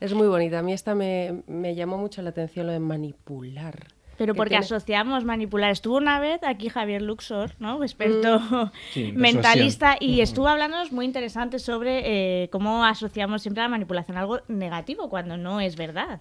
Es 0.00 0.14
muy 0.14 0.26
bonita. 0.26 0.58
A 0.58 0.62
mí 0.62 0.72
esta 0.72 0.96
me, 0.96 1.44
llamó 1.76 1.96
mucho 1.96 2.22
la 2.22 2.30
atención 2.30 2.66
lo 2.66 2.72
de 2.72 2.80
manipular. 2.80 3.86
Pero 4.16 4.34
porque 4.34 4.56
asociamos 4.56 5.24
manipular. 5.24 5.70
Estuvo 5.70 5.96
una 5.96 6.20
vez 6.20 6.42
aquí 6.42 6.68
Javier 6.68 7.02
Luxor, 7.02 7.54
¿no? 7.58 7.82
experto 7.82 8.40
mm. 8.40 9.12
mentalista, 9.14 9.96
y 9.98 10.20
estuvo 10.20 10.48
hablándonos 10.48 10.92
muy 10.92 11.04
interesante 11.04 11.58
sobre 11.58 12.42
eh, 12.44 12.48
cómo 12.50 12.84
asociamos 12.84 13.42
siempre 13.42 13.62
la 13.62 13.68
manipulación 13.68 14.16
a 14.16 14.20
algo 14.20 14.40
negativo 14.48 15.08
cuando 15.08 15.36
no 15.36 15.60
es 15.60 15.76
verdad. 15.76 16.20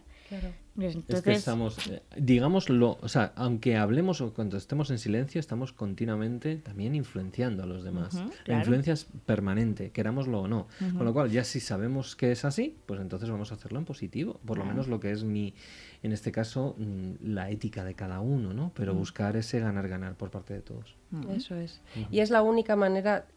Es 0.80 1.22
que 1.22 1.34
estamos, 1.34 1.88
eh, 1.88 2.02
digámoslo, 2.18 2.98
o 3.00 3.08
sea, 3.08 3.32
aunque 3.36 3.78
hablemos 3.78 4.22
o 4.22 4.34
cuando 4.34 4.58
estemos 4.58 4.90
en 4.90 4.98
silencio, 4.98 5.40
estamos 5.40 5.72
continuamente 5.72 6.56
también 6.58 6.96
influenciando 6.96 7.62
a 7.64 7.66
los 7.68 7.84
demás. 7.84 8.24
La 8.46 8.58
influencia 8.58 8.94
es 8.94 9.06
permanente, 9.26 9.92
querámoslo 9.92 10.42
o 10.42 10.48
no. 10.48 10.68
Con 10.80 11.06
lo 11.06 11.14
cual, 11.14 11.30
ya 11.30 11.44
si 11.44 11.60
sabemos 11.60 12.16
que 12.16 12.32
es 12.32 12.44
así, 12.46 12.76
pues 12.86 13.00
entonces 13.00 13.30
vamos 13.30 13.52
a 13.52 13.56
hacerlo 13.56 13.80
en 13.80 13.86
positivo. 13.86 14.40
Por 14.46 14.58
lo 14.58 14.66
menos 14.66 14.88
lo 14.88 15.00
que 15.00 15.12
es 15.12 15.24
mi, 15.24 15.54
en 16.02 16.12
este 16.12 16.32
caso, 16.32 16.76
mm, 16.78 17.34
la 17.34 17.52
ética 17.52 17.84
de 17.84 17.94
cada 17.94 18.20
uno, 18.20 18.54
¿no? 18.54 18.72
Pero 18.76 18.96
buscar 18.96 19.36
ese 19.38 19.60
ganar-ganar 19.60 20.16
por 20.16 20.32
parte 20.32 20.54
de 20.54 20.62
todos. 20.62 20.96
Eso 21.30 21.56
es. 21.56 21.82
Y 22.12 22.20
es 22.20 22.32
la 22.32 22.42
única 22.42 22.76
manera, 22.76 23.28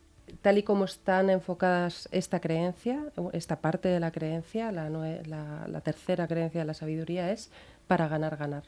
tal 0.43 0.59
y 0.59 0.63
como 0.63 0.85
están 0.85 1.31
enfocadas 1.31 2.09
esta 2.13 2.41
creencia, 2.41 3.05
esta 3.33 3.61
parte 3.61 3.89
de 3.89 4.01
la 4.01 4.11
creencia, 4.11 4.73
la, 4.73 4.89
la, 4.91 5.81
tercera 5.81 6.27
creencia 6.27 6.61
de 6.61 6.67
la 6.67 6.75
sabiduría 6.75 7.31
es 7.31 7.51
para 7.87 8.09
ganar, 8.09 8.37
ganar. 8.37 8.65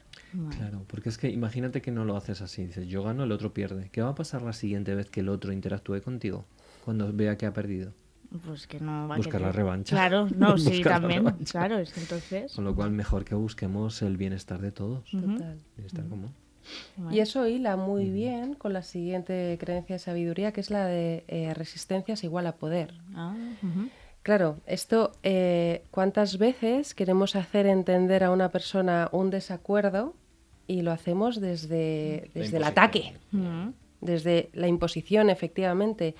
Claro, 0.57 0.85
porque 0.87 1.09
es 1.09 1.19
que 1.19 1.29
imagínate 1.31 1.83
que 1.83 1.91
no 1.91 2.05
lo 2.05 2.17
haces 2.17 2.41
así, 2.41 2.67
dices 2.67 2.87
yo 2.87 3.03
gano, 3.03 3.25
el 3.25 3.33
otro 3.33 3.53
pierde. 3.53 3.91
¿Qué 3.91 4.03
va 4.03 4.11
a 4.11 4.15
pasar 4.15 4.43
la 4.43 4.53
siguiente 4.53 4.95
vez 4.95 5.11
que 5.11 5.21
el 5.21 5.29
otro 5.29 5.53
interactúe 5.53 6.01
contigo 6.03 6.45
cuando 6.85 7.13
vea 7.13 7.37
que 7.37 7.47
ha 7.47 7.53
perdido? 7.53 7.93
Pues 8.45 8.67
que 8.67 8.79
no 8.79 9.09
va 9.09 9.17
Buscar 9.17 9.41
la 9.41 9.53
revancha. 9.53 9.97
Claro, 9.97 10.29
no, 10.37 10.59
sí, 10.59 10.83
también. 10.83 11.25
Claro, 11.51 11.79
es 11.79 11.97
entonces. 11.97 12.53
Con 12.55 12.65
lo 12.65 12.75
cual, 12.75 12.91
mejor 12.91 13.25
que 13.25 13.35
busquemos 13.35 14.03
el 14.03 14.17
bienestar 14.19 14.61
de 14.61 14.71
todos. 14.71 15.11
Total. 15.11 15.59
Bienestar 15.77 16.07
común. 16.09 16.35
Y 17.11 17.21
eso 17.21 17.47
hila 17.47 17.77
muy 17.77 18.11
bien 18.11 18.55
con 18.55 18.73
la 18.73 18.83
siguiente 18.83 19.57
creencia 19.61 19.97
de 19.97 20.01
sabiduría, 20.01 20.53
que 20.53 20.61
es 20.61 20.71
la 20.71 20.87
de 20.87 21.25
eh, 21.29 21.53
resistencias 21.55 22.25
igual 22.25 22.47
a 22.47 22.57
poder. 22.57 22.95
Ah, 23.15 23.35
claro, 24.23 24.59
esto, 24.67 25.13
eh, 25.23 25.83
¿cuántas 25.91 26.39
veces 26.39 26.95
queremos 26.95 27.37
hacer 27.37 27.67
entender 27.67 28.25
a 28.25 28.31
una 28.31 28.51
persona 28.51 29.09
un 29.13 29.31
desacuerdo 29.31 30.15
y 30.67 30.83
lo 30.83 30.93
hacemos 30.93 31.41
desde, 31.41 32.31
desde 32.35 32.59
el 32.59 32.65
ataque, 32.65 33.15
desde 34.01 34.51
la 34.53 34.69
imposición, 34.69 35.31
efectivamente? 35.31 36.15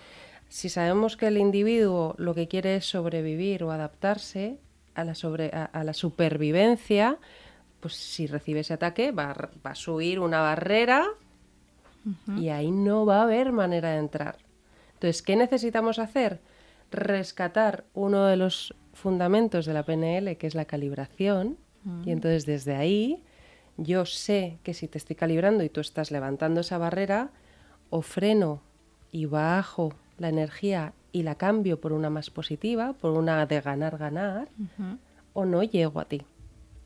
Si 0.49 0.71
sabemos 0.71 1.17
que 1.17 1.27
el 1.27 1.37
individuo 1.37 2.15
lo 2.17 2.35
que 2.35 2.49
quiere 2.49 2.77
es 2.77 2.87
sobrevivir 2.87 3.63
o 3.65 3.71
adaptarse 3.71 4.59
a 4.95 5.05
la, 5.05 5.15
sobre, 5.15 5.51
a 5.51 5.85
la 5.85 5.93
supervivencia, 5.93 7.19
pues 7.81 7.95
si 7.95 8.27
recibe 8.27 8.61
ese 8.61 8.75
ataque 8.75 9.13
va, 9.13 9.35
a 9.63 9.75
subir 9.75 10.21
una 10.21 10.41
barrera 10.41 11.07
y 12.37 12.49
ahí 12.49 12.71
no 12.71 13.05
va 13.05 13.21
a 13.21 13.23
haber 13.23 13.53
manera 13.53 13.91
de 13.91 13.99
entrar. 13.99 14.39
Entonces, 14.95 15.23
¿qué 15.23 15.37
necesitamos 15.37 15.99
hacer? 15.99 16.41
Rescatar 16.91 17.85
uno 17.93 18.25
de 18.25 18.37
los 18.37 18.75
fundamentos 18.95 19.67
de 19.67 19.75
la 19.75 19.85
PNL, 19.85 20.37
que 20.37 20.47
es 20.47 20.55
la 20.55 20.65
calibración, 20.65 21.59
y 22.05 22.11
entonces 22.11 22.45
desde 22.45 22.75
ahí 22.75 23.23
yo 23.77 24.05
sé 24.05 24.59
que 24.63 24.75
si 24.75 24.89
te 24.89 24.99
estoy 24.99 25.17
calibrando 25.17 25.65
y 25.65 25.69
tú 25.69 25.81
estás 25.81 26.11
levantando 26.11 26.61
esa 26.61 26.79
barrera, 26.79 27.31
o 27.91 28.03
freno 28.03 28.61
y 29.13 29.27
bajo 29.27 29.95
la 30.19 30.29
energía 30.29 30.93
y 31.13 31.23
la 31.23 31.37
cambio 31.37 31.81
por 31.81 31.93
una 31.93 32.11
más 32.11 32.29
positiva, 32.31 32.93
por 32.93 33.13
una 33.13 33.47
de 33.47 33.61
ganar-ganar, 33.61 34.49
o 35.33 35.45
no 35.45 35.63
llego 35.63 36.01
a 36.01 36.05
ti. 36.05 36.23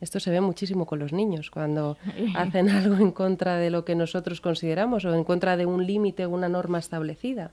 Esto 0.03 0.19
se 0.19 0.33
ve 0.33 0.41
muchísimo 0.41 0.85
con 0.85 0.99
los 0.99 1.13
niños, 1.13 1.53
cuando 1.53 1.97
hacen 2.37 2.69
algo 2.69 2.97
en 2.97 3.13
contra 3.13 3.57
de 3.57 3.71
lo 3.71 3.85
que 3.85 3.95
nosotros 3.95 4.41
consideramos 4.41 5.05
o 5.05 5.15
en 5.15 5.23
contra 5.23 5.57
de 5.57 5.65
un 5.65 5.87
límite 5.87 6.27
o 6.27 6.31
una 6.31 6.49
norma 6.49 6.81
establecida. 6.81 7.53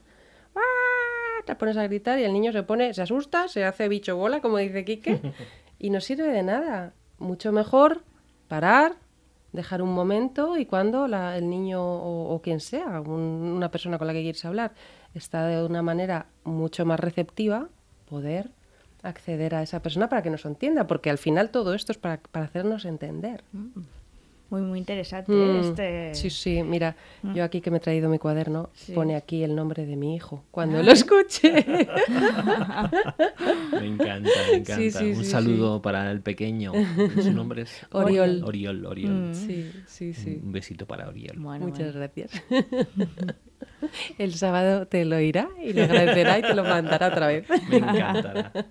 ¡Ah! 0.56 1.44
Te 1.46 1.54
pones 1.54 1.76
a 1.76 1.84
gritar 1.84 2.18
y 2.18 2.24
el 2.24 2.32
niño 2.32 2.50
se 2.50 2.64
pone, 2.64 2.92
se 2.92 3.02
asusta, 3.02 3.46
se 3.46 3.64
hace 3.64 3.88
bicho 3.88 4.16
bola, 4.16 4.40
como 4.40 4.58
dice 4.58 4.84
Quique, 4.84 5.20
y 5.78 5.90
no 5.90 6.00
sirve 6.00 6.26
de 6.26 6.42
nada. 6.42 6.92
Mucho 7.18 7.52
mejor 7.52 8.02
parar, 8.48 8.96
dejar 9.52 9.80
un 9.80 9.94
momento 9.94 10.56
y 10.56 10.66
cuando 10.66 11.04
el 11.06 11.48
niño 11.48 11.80
o, 11.80 12.40
quien 12.42 12.58
sea, 12.58 13.00
una 13.00 13.70
persona 13.70 13.96
con 13.96 14.08
la 14.08 14.12
que 14.12 14.22
quieres 14.22 14.44
hablar, 14.44 14.72
está 15.14 15.46
de 15.46 15.64
una 15.64 15.82
manera 15.82 16.26
mucho 16.42 16.84
más 16.84 16.98
receptiva, 16.98 17.68
poder 18.08 18.50
acceder 19.02 19.54
a 19.54 19.62
esa 19.62 19.82
persona 19.82 20.08
para 20.08 20.22
que 20.22 20.30
nos 20.30 20.44
entienda, 20.44 20.86
porque 20.86 21.10
al 21.10 21.18
final 21.18 21.50
todo 21.50 21.74
esto 21.74 21.92
es 21.92 21.98
para, 21.98 22.20
hacernos 22.32 22.84
entender. 22.84 23.44
Mm. 23.52 23.80
Muy, 24.50 24.62
muy 24.62 24.78
interesante 24.80 25.30
mm. 25.32 25.60
este... 25.60 26.14
Sí, 26.14 26.28
sí, 26.28 26.64
mira, 26.64 26.96
mm. 27.22 27.34
yo 27.34 27.44
aquí 27.44 27.60
que 27.60 27.70
me 27.70 27.76
he 27.76 27.80
traído 27.80 28.08
mi 28.08 28.18
cuaderno, 28.18 28.70
pone 28.94 29.14
aquí 29.14 29.44
el 29.44 29.54
nombre 29.54 29.86
de 29.86 29.94
mi 29.94 30.16
hijo, 30.16 30.42
cuando 30.50 30.82
lo 30.82 30.90
escuche. 30.90 31.52
me 33.80 33.86
encanta, 33.86 34.30
me 34.50 34.56
encanta. 34.56 35.04
Un 35.04 35.24
saludo 35.24 35.80
para 35.80 36.10
el 36.10 36.20
pequeño. 36.20 36.72
Su 37.22 37.32
nombre 37.32 37.62
es 37.62 37.86
Oriol. 37.92 38.42
Oriol, 38.44 38.84
Oriol. 38.86 39.34
Sí, 39.36 39.70
sí, 39.86 40.12
sí. 40.14 40.40
Un 40.42 40.50
besito 40.50 40.84
para 40.84 41.08
Oriol. 41.08 41.38
Muchas 41.38 41.94
gracias. 41.94 42.32
El 44.18 44.34
sábado 44.34 44.86
te 44.86 45.04
lo 45.04 45.20
irá 45.20 45.48
y 45.62 45.72
lo 45.72 45.84
agradecerá 45.84 46.38
y 46.38 46.42
te 46.42 46.54
lo 46.54 46.64
mandará 46.64 47.08
otra 47.08 47.26
vez. 47.26 47.46
Me 47.68 47.76
encantará. 47.76 48.52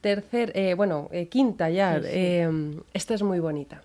Tercer, 0.00 0.52
eh, 0.56 0.74
bueno, 0.74 1.08
eh, 1.12 1.28
quinta 1.28 1.70
ya. 1.70 2.00
Eh, 2.02 2.50
esta 2.92 3.14
es 3.14 3.22
muy 3.22 3.38
bonita. 3.38 3.82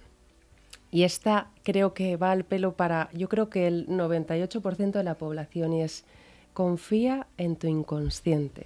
Y 0.90 1.04
esta 1.04 1.50
creo 1.64 1.94
que 1.94 2.18
va 2.18 2.32
al 2.32 2.44
pelo 2.44 2.74
para, 2.74 3.10
yo 3.14 3.30
creo 3.30 3.50
que 3.50 3.68
el 3.68 3.88
98% 3.88 4.92
de 4.92 5.04
la 5.04 5.16
población 5.16 5.74
y 5.74 5.84
es, 5.84 6.06
confía 6.54 7.28
en 7.38 7.56
tu 7.56 7.68
inconsciente. 7.68 8.66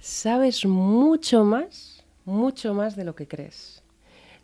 Sabes 0.00 0.66
mucho 0.66 1.44
más, 1.44 2.02
mucho 2.24 2.74
más 2.74 2.96
de 2.96 3.04
lo 3.04 3.14
que 3.14 3.28
crees. 3.28 3.82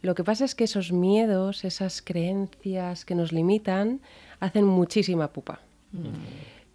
Lo 0.03 0.15
que 0.15 0.23
pasa 0.23 0.45
es 0.45 0.55
que 0.55 0.65
esos 0.65 0.93
miedos, 0.93 1.65
esas 1.65 2.03
creencias 2.03 3.05
que 3.05 3.15
nos 3.15 3.33
limitan, 3.33 4.01
hacen 4.41 4.65
muchísima 4.65 5.33
pupa. 5.33 5.61
Mm. 5.93 6.09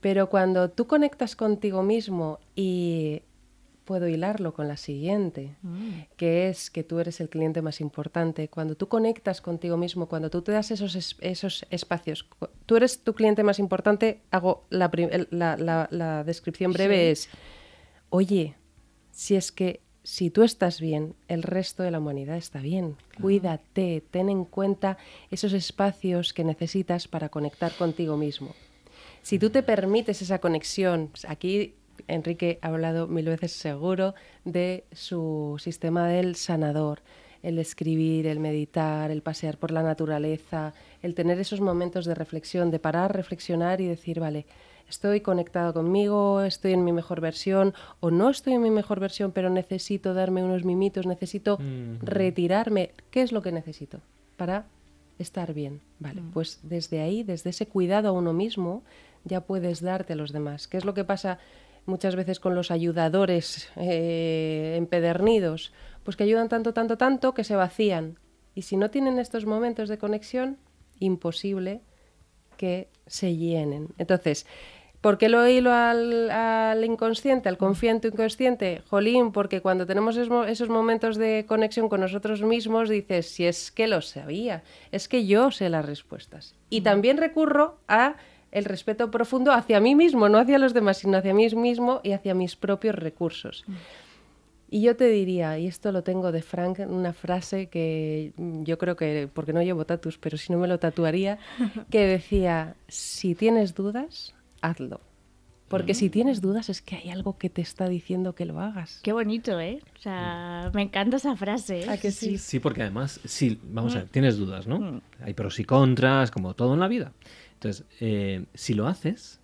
Pero 0.01 0.29
cuando 0.29 0.69
tú 0.69 0.87
conectas 0.87 1.35
contigo 1.35 1.83
mismo 1.83 2.39
y 2.55 3.21
puedo 3.89 4.07
hilarlo 4.07 4.53
con 4.53 4.67
la 4.67 4.77
siguiente, 4.77 5.55
mm. 5.63 5.89
que 6.15 6.47
es 6.47 6.69
que 6.69 6.83
tú 6.83 6.99
eres 6.99 7.19
el 7.21 7.27
cliente 7.27 7.63
más 7.63 7.81
importante. 7.81 8.47
Cuando 8.47 8.75
tú 8.75 8.87
conectas 8.87 9.41
contigo 9.41 9.77
mismo, 9.77 10.07
cuando 10.07 10.29
tú 10.29 10.43
te 10.43 10.51
das 10.51 10.69
esos, 10.69 11.17
esos 11.19 11.65
espacios, 11.71 12.29
tú 12.67 12.75
eres 12.75 13.03
tu 13.03 13.15
cliente 13.15 13.41
más 13.41 13.57
importante, 13.57 14.21
hago 14.29 14.67
la, 14.69 14.91
la, 15.31 16.23
descripción 16.23 16.71
breve 16.71 17.09
es, 17.09 17.29
oye, 18.11 18.55
si 19.09 19.35
es 19.35 19.51
que 19.51 19.81
si 20.03 20.29
tú 20.29 20.43
estás 20.43 20.79
bien, 20.79 21.13
el 21.27 21.43
resto 21.43 21.83
de 21.83 21.91
la 21.91 21.99
humanidad 21.99 22.37
está 22.37 22.59
bien. 22.59 22.95
Cuídate, 23.21 24.03
ten 24.11 24.29
en 24.29 24.45
cuenta 24.45 24.97
esos 25.29 25.53
espacios 25.53 26.33
que 26.33 26.43
necesitas 26.43 27.07
para 27.07 27.29
conectar 27.29 27.73
contigo 27.73 28.17
mismo. 28.17 28.55
Si 29.21 29.37
tú 29.37 29.49
te 29.49 29.61
permites 29.61 30.21
esa 30.21 30.39
conexión, 30.39 31.09
pues 31.11 31.25
aquí 31.25 31.75
Enrique 32.07 32.59
ha 32.61 32.69
hablado 32.69 33.07
mil 33.07 33.25
veces 33.25 33.51
seguro 33.51 34.15
de 34.45 34.85
su 34.93 35.57
sistema 35.59 36.07
del 36.07 36.35
sanador. 36.35 37.01
el 37.41 37.57
escribir, 37.57 38.27
el 38.27 38.39
meditar, 38.39 39.11
el 39.11 39.21
pasear 39.21 39.57
por 39.57 39.71
la 39.71 39.83
naturaleza, 39.83 40.73
el 41.01 41.15
tener 41.15 41.39
esos 41.39 41.61
momentos 41.61 42.05
de 42.05 42.15
reflexión, 42.15 42.71
de 42.71 42.79
parar, 42.79 43.15
reflexionar 43.15 43.81
y 43.81 43.87
decir, 43.87 44.19
vale, 44.19 44.45
estoy 44.89 45.21
conectado 45.21 45.73
conmigo, 45.73 46.41
estoy 46.41 46.73
en 46.73 46.83
mi 46.83 46.91
mejor 46.91 47.21
versión 47.21 47.73
o 47.99 48.11
no 48.11 48.29
estoy 48.29 48.53
en 48.53 48.61
mi 48.61 48.71
mejor 48.71 48.99
versión, 48.99 49.31
pero 49.31 49.49
necesito 49.49 50.13
darme 50.13 50.43
unos 50.43 50.65
mimitos, 50.65 51.05
necesito 51.05 51.59
retirarme. 52.01 52.91
¿Qué 53.11 53.21
es 53.21 53.31
lo 53.31 53.41
que 53.41 53.51
necesito 53.51 54.01
para 54.35 54.65
estar 55.19 55.53
bien? 55.53 55.81
Vale, 55.99 56.21
mm. 56.21 56.31
pues 56.31 56.59
desde 56.63 57.01
ahí, 57.01 57.23
desde 57.23 57.51
ese 57.51 57.67
cuidado 57.67 58.09
a 58.09 58.11
uno 58.11 58.33
mismo, 58.33 58.83
ya 59.23 59.41
puedes 59.41 59.81
darte 59.81 60.13
a 60.13 60.15
los 60.15 60.33
demás. 60.33 60.67
¿Qué 60.67 60.77
es 60.77 60.85
lo 60.85 60.93
que 60.93 61.03
pasa 61.03 61.39
muchas 61.85 62.15
veces 62.15 62.39
con 62.39 62.55
los 62.55 62.71
ayudadores 62.71 63.69
eh, 63.75 64.75
empedernidos? 64.77 65.71
Pues 66.03 66.17
que 66.17 66.23
ayudan 66.23 66.49
tanto, 66.49 66.73
tanto, 66.73 66.97
tanto 66.97 67.33
que 67.33 67.43
se 67.43 67.55
vacían. 67.55 68.17
Y 68.55 68.63
si 68.63 68.75
no 68.75 68.89
tienen 68.89 69.19
estos 69.19 69.45
momentos 69.45 69.89
de 69.89 69.97
conexión, 69.97 70.57
imposible 70.99 71.81
que 72.57 72.89
se 73.07 73.35
llenen. 73.35 73.89
Entonces, 73.97 74.45
¿Por 75.01 75.17
qué 75.17 75.29
lo 75.29 75.47
hilo 75.47 75.71
al, 75.71 76.29
al, 76.29 76.83
inconsciente, 76.83 77.47
al 77.47 77.57
confiante 77.57 78.09
inconsciente? 78.09 78.81
Jolín, 78.89 79.31
porque 79.31 79.61
cuando 79.61 79.85
tenemos 79.85 80.17
esos 80.17 80.69
momentos 80.69 81.15
de 81.15 81.45
conexión 81.47 81.87
con 81.87 82.01
nosotros 82.01 82.41
mismos, 82.41 82.89
dices, 82.89 83.27
si 83.27 83.45
es 83.45 83.71
que 83.71 83.87
lo 83.87 84.01
sabía, 84.01 84.63
es 84.91 85.07
que 85.07 85.25
yo 85.25 85.51
sé 85.51 85.69
las 85.69 85.85
respuestas. 85.85 86.53
Y 86.69 86.81
también 86.81 87.17
recurro 87.17 87.77
a 87.87 88.15
el 88.51 88.65
respeto 88.65 89.09
profundo 89.09 89.53
hacia 89.53 89.79
mí 89.79 89.95
mismo, 89.95 90.27
no 90.27 90.37
hacia 90.37 90.59
los 90.59 90.73
demás, 90.73 90.97
sino 90.97 91.17
hacia 91.17 91.33
mí 91.33 91.47
mismo 91.55 92.01
y 92.03 92.11
hacia 92.11 92.33
mis 92.33 92.55
propios 92.55 92.95
recursos. 92.95 93.63
Y 94.71 94.81
yo 94.81 94.95
te 94.95 95.07
diría, 95.07 95.57
y 95.57 95.65
esto 95.65 95.91
lo 95.91 96.03
tengo 96.03 96.31
de 96.31 96.41
Frank, 96.41 96.79
una 96.87 97.13
frase 97.13 97.67
que 97.67 98.33
yo 98.37 98.77
creo 98.77 98.95
que, 98.95 99.27
porque 99.33 99.53
no 99.53 99.63
llevo 99.63 99.85
tatus, 99.85 100.17
pero 100.17 100.37
si 100.37 100.51
no 100.51 100.59
me 100.59 100.67
lo 100.67 100.77
tatuaría, 100.77 101.39
que 101.89 102.05
decía, 102.05 102.75
si 102.87 103.33
tienes 103.33 103.73
dudas, 103.73 104.35
hazlo. 104.61 105.01
Porque 105.69 105.93
si 105.93 106.07
mm. 106.07 106.11
tienes 106.11 106.41
dudas 106.41 106.69
es 106.69 106.81
que 106.81 106.95
hay 106.95 107.09
algo 107.09 107.37
que 107.37 107.49
te 107.49 107.61
está 107.61 107.87
diciendo 107.87 108.33
que 108.33 108.45
lo 108.45 108.59
hagas. 108.59 108.99
Qué 109.03 109.13
bonito, 109.13 109.59
¿eh? 109.59 109.81
O 109.97 110.01
sea, 110.01 110.71
me 110.73 110.81
encanta 110.81 111.17
esa 111.17 111.35
frase. 111.35 111.87
¿A 111.87 111.97
que 111.97 112.11
sí? 112.11 112.37
Sí, 112.39 112.59
porque 112.59 112.81
además, 112.81 113.19
sí, 113.23 113.59
vamos 113.63 113.93
a 113.93 113.99
ver, 113.99 114.05
mm. 114.07 114.09
tienes 114.09 114.37
dudas, 114.37 114.67
¿no? 114.67 114.79
Mm. 114.79 115.01
Hay 115.21 115.33
pros 115.35 115.59
y 115.59 115.65
contras, 115.65 116.31
como 116.31 116.55
todo 116.55 116.73
en 116.73 116.79
la 116.79 116.87
vida. 116.87 117.13
Entonces, 117.53 117.85
eh, 117.99 118.45
si 118.55 118.73
lo 118.73 118.87
haces 118.87 119.39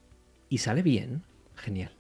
y 0.50 0.57
sale 0.57 0.81
bien, 0.81 1.24
genial. 1.55 1.91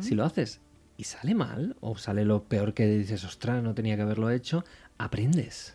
Si 0.00 0.14
lo 0.14 0.24
haces 0.24 0.62
y 0.96 1.04
sale 1.04 1.34
mal, 1.34 1.76
o 1.80 1.98
sale 1.98 2.24
lo 2.24 2.44
peor 2.44 2.72
que 2.72 2.86
dices, 2.86 3.22
ostras, 3.24 3.62
no 3.62 3.74
tenía 3.74 3.96
que 3.96 4.02
haberlo 4.02 4.30
hecho, 4.30 4.64
aprendes. 4.96 5.74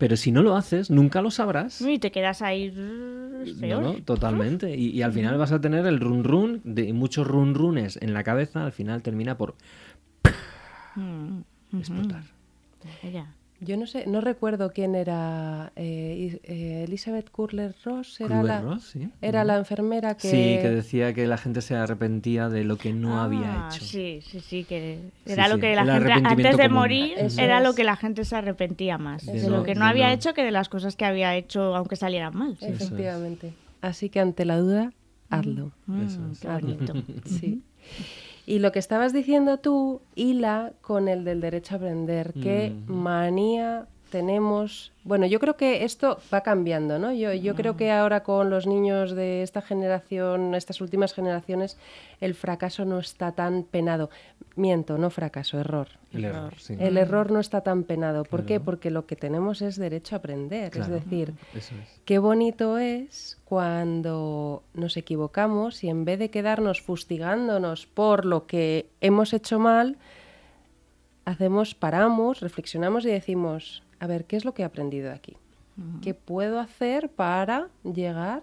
Pero 0.00 0.16
si 0.16 0.32
no 0.32 0.42
lo 0.42 0.56
haces, 0.56 0.90
nunca 0.90 1.20
lo 1.20 1.30
sabrás. 1.30 1.82
Y 1.82 1.98
te 1.98 2.10
quedas 2.10 2.40
ahí 2.40 2.72
No, 3.60 3.82
no, 3.82 3.92
totalmente. 4.02 4.74
Y, 4.74 5.02
al 5.02 5.12
final 5.12 5.36
vas 5.36 5.52
a 5.52 5.60
tener 5.60 5.84
el 5.84 6.00
run 6.00 6.24
run, 6.24 6.62
de 6.64 6.90
muchos 6.94 7.26
run 7.26 7.54
runes 7.54 7.98
en 8.00 8.14
la 8.14 8.24
cabeza, 8.24 8.64
al 8.64 8.72
final 8.72 9.02
termina 9.02 9.36
por 9.36 9.56
mm, 10.96 11.40
explotar. 11.78 12.22
Yo 13.62 13.76
no 13.76 13.86
sé, 13.86 14.06
no 14.06 14.22
recuerdo 14.22 14.72
quién 14.72 14.94
era 14.94 15.72
eh, 15.76 16.40
eh, 16.44 16.84
Elizabeth 16.86 17.30
Kurler 17.30 17.74
Ross, 17.84 18.18
era 18.20 18.42
la 18.42 18.78
era 19.20 19.44
la 19.44 19.58
enfermera 19.58 20.16
que 20.16 20.28
sí 20.28 20.58
que 20.62 20.70
decía 20.70 21.12
que 21.12 21.26
la 21.26 21.36
gente 21.36 21.60
se 21.60 21.76
arrepentía 21.76 22.48
de 22.48 22.64
lo 22.64 22.78
que 22.78 22.94
no 22.94 23.20
había 23.20 23.66
ah, 23.66 23.68
hecho. 23.68 23.84
Sí, 23.84 24.20
sí, 24.22 24.40
sí, 24.40 24.64
que 24.64 25.00
era 25.26 25.48
lo 25.48 25.58
que 25.58 25.74
la 25.74 25.84
gente 25.84 26.12
antes 26.12 26.56
de 26.56 26.68
morir 26.70 27.16
era 27.38 27.60
lo 27.60 27.74
que 27.74 27.84
la 27.84 27.96
gente 27.96 28.24
se 28.24 28.34
arrepentía 28.34 28.96
más 28.96 29.26
de, 29.26 29.50
lo 29.50 29.62
que 29.62 29.74
no 29.74 29.84
había 29.84 30.10
hecho 30.12 30.32
que 30.32 30.42
de 30.42 30.52
las 30.52 30.70
cosas 30.70 30.96
que 30.96 31.04
había 31.04 31.36
hecho 31.36 31.76
aunque 31.76 31.96
salieran 31.96 32.36
mal. 32.36 32.56
Efectivamente. 32.62 33.52
Así 33.82 34.08
que 34.08 34.20
ante 34.20 34.46
la 34.46 34.58
duda, 34.58 34.92
hazlo. 35.28 35.72
Mm, 35.86 36.32
qué 36.40 36.48
bonito. 36.48 36.94
sí. 37.26 37.62
Y 38.50 38.58
lo 38.58 38.72
que 38.72 38.80
estabas 38.80 39.12
diciendo 39.12 39.58
tú 39.58 40.00
hila 40.16 40.72
con 40.80 41.06
el 41.06 41.24
del 41.24 41.40
derecho 41.40 41.74
a 41.74 41.78
aprender. 41.78 42.32
Qué 42.32 42.74
manía 42.88 43.86
tenemos. 44.10 44.92
Bueno, 45.04 45.26
yo 45.26 45.40
creo 45.40 45.56
que 45.56 45.84
esto 45.84 46.18
va 46.32 46.42
cambiando, 46.42 46.98
¿no? 46.98 47.12
Yo, 47.12 47.32
yo 47.32 47.54
creo 47.54 47.76
que 47.76 47.90
ahora 47.90 48.22
con 48.22 48.50
los 48.50 48.66
niños 48.66 49.12
de 49.12 49.42
esta 49.42 49.62
generación, 49.62 50.54
estas 50.54 50.80
últimas 50.80 51.14
generaciones, 51.14 51.78
el 52.20 52.34
fracaso 52.34 52.84
no 52.84 52.98
está 52.98 53.32
tan 53.32 53.62
penado. 53.62 54.10
Miento, 54.56 54.98
no 54.98 55.08
fracaso, 55.08 55.58
error. 55.58 55.88
El 56.12 56.24
error, 56.24 56.54
El 56.68 56.96
error 56.98 57.30
no 57.30 57.40
está 57.40 57.62
tan 57.62 57.84
penado. 57.84 58.24
¿Por 58.24 58.44
qué? 58.44 58.60
Porque 58.60 58.90
lo 58.90 59.06
que 59.06 59.16
tenemos 59.16 59.62
es 59.62 59.76
derecho 59.76 60.16
a 60.16 60.18
aprender. 60.18 60.76
es 60.76 60.88
decir, 60.88 61.32
qué 62.04 62.18
bonito 62.18 62.76
es 62.78 63.38
cuando 63.44 64.62
nos 64.74 64.96
equivocamos 64.96 65.82
y 65.84 65.88
en 65.88 66.04
vez 66.04 66.18
de 66.18 66.30
quedarnos 66.30 66.82
fustigándonos 66.82 67.86
por 67.86 68.26
lo 68.26 68.46
que 68.46 68.86
hemos 69.00 69.32
hecho 69.32 69.58
mal, 69.58 69.96
hacemos, 71.24 71.74
paramos, 71.74 72.40
reflexionamos 72.40 73.04
y 73.04 73.08
decimos, 73.08 73.82
a 74.00 74.06
ver, 74.06 74.24
¿qué 74.24 74.36
es 74.36 74.44
lo 74.44 74.54
que 74.54 74.62
he 74.62 74.64
aprendido 74.64 75.12
aquí? 75.12 75.36
¿Qué 76.02 76.12
puedo 76.12 76.58
hacer 76.58 77.08
para 77.08 77.68
llegar 77.84 78.42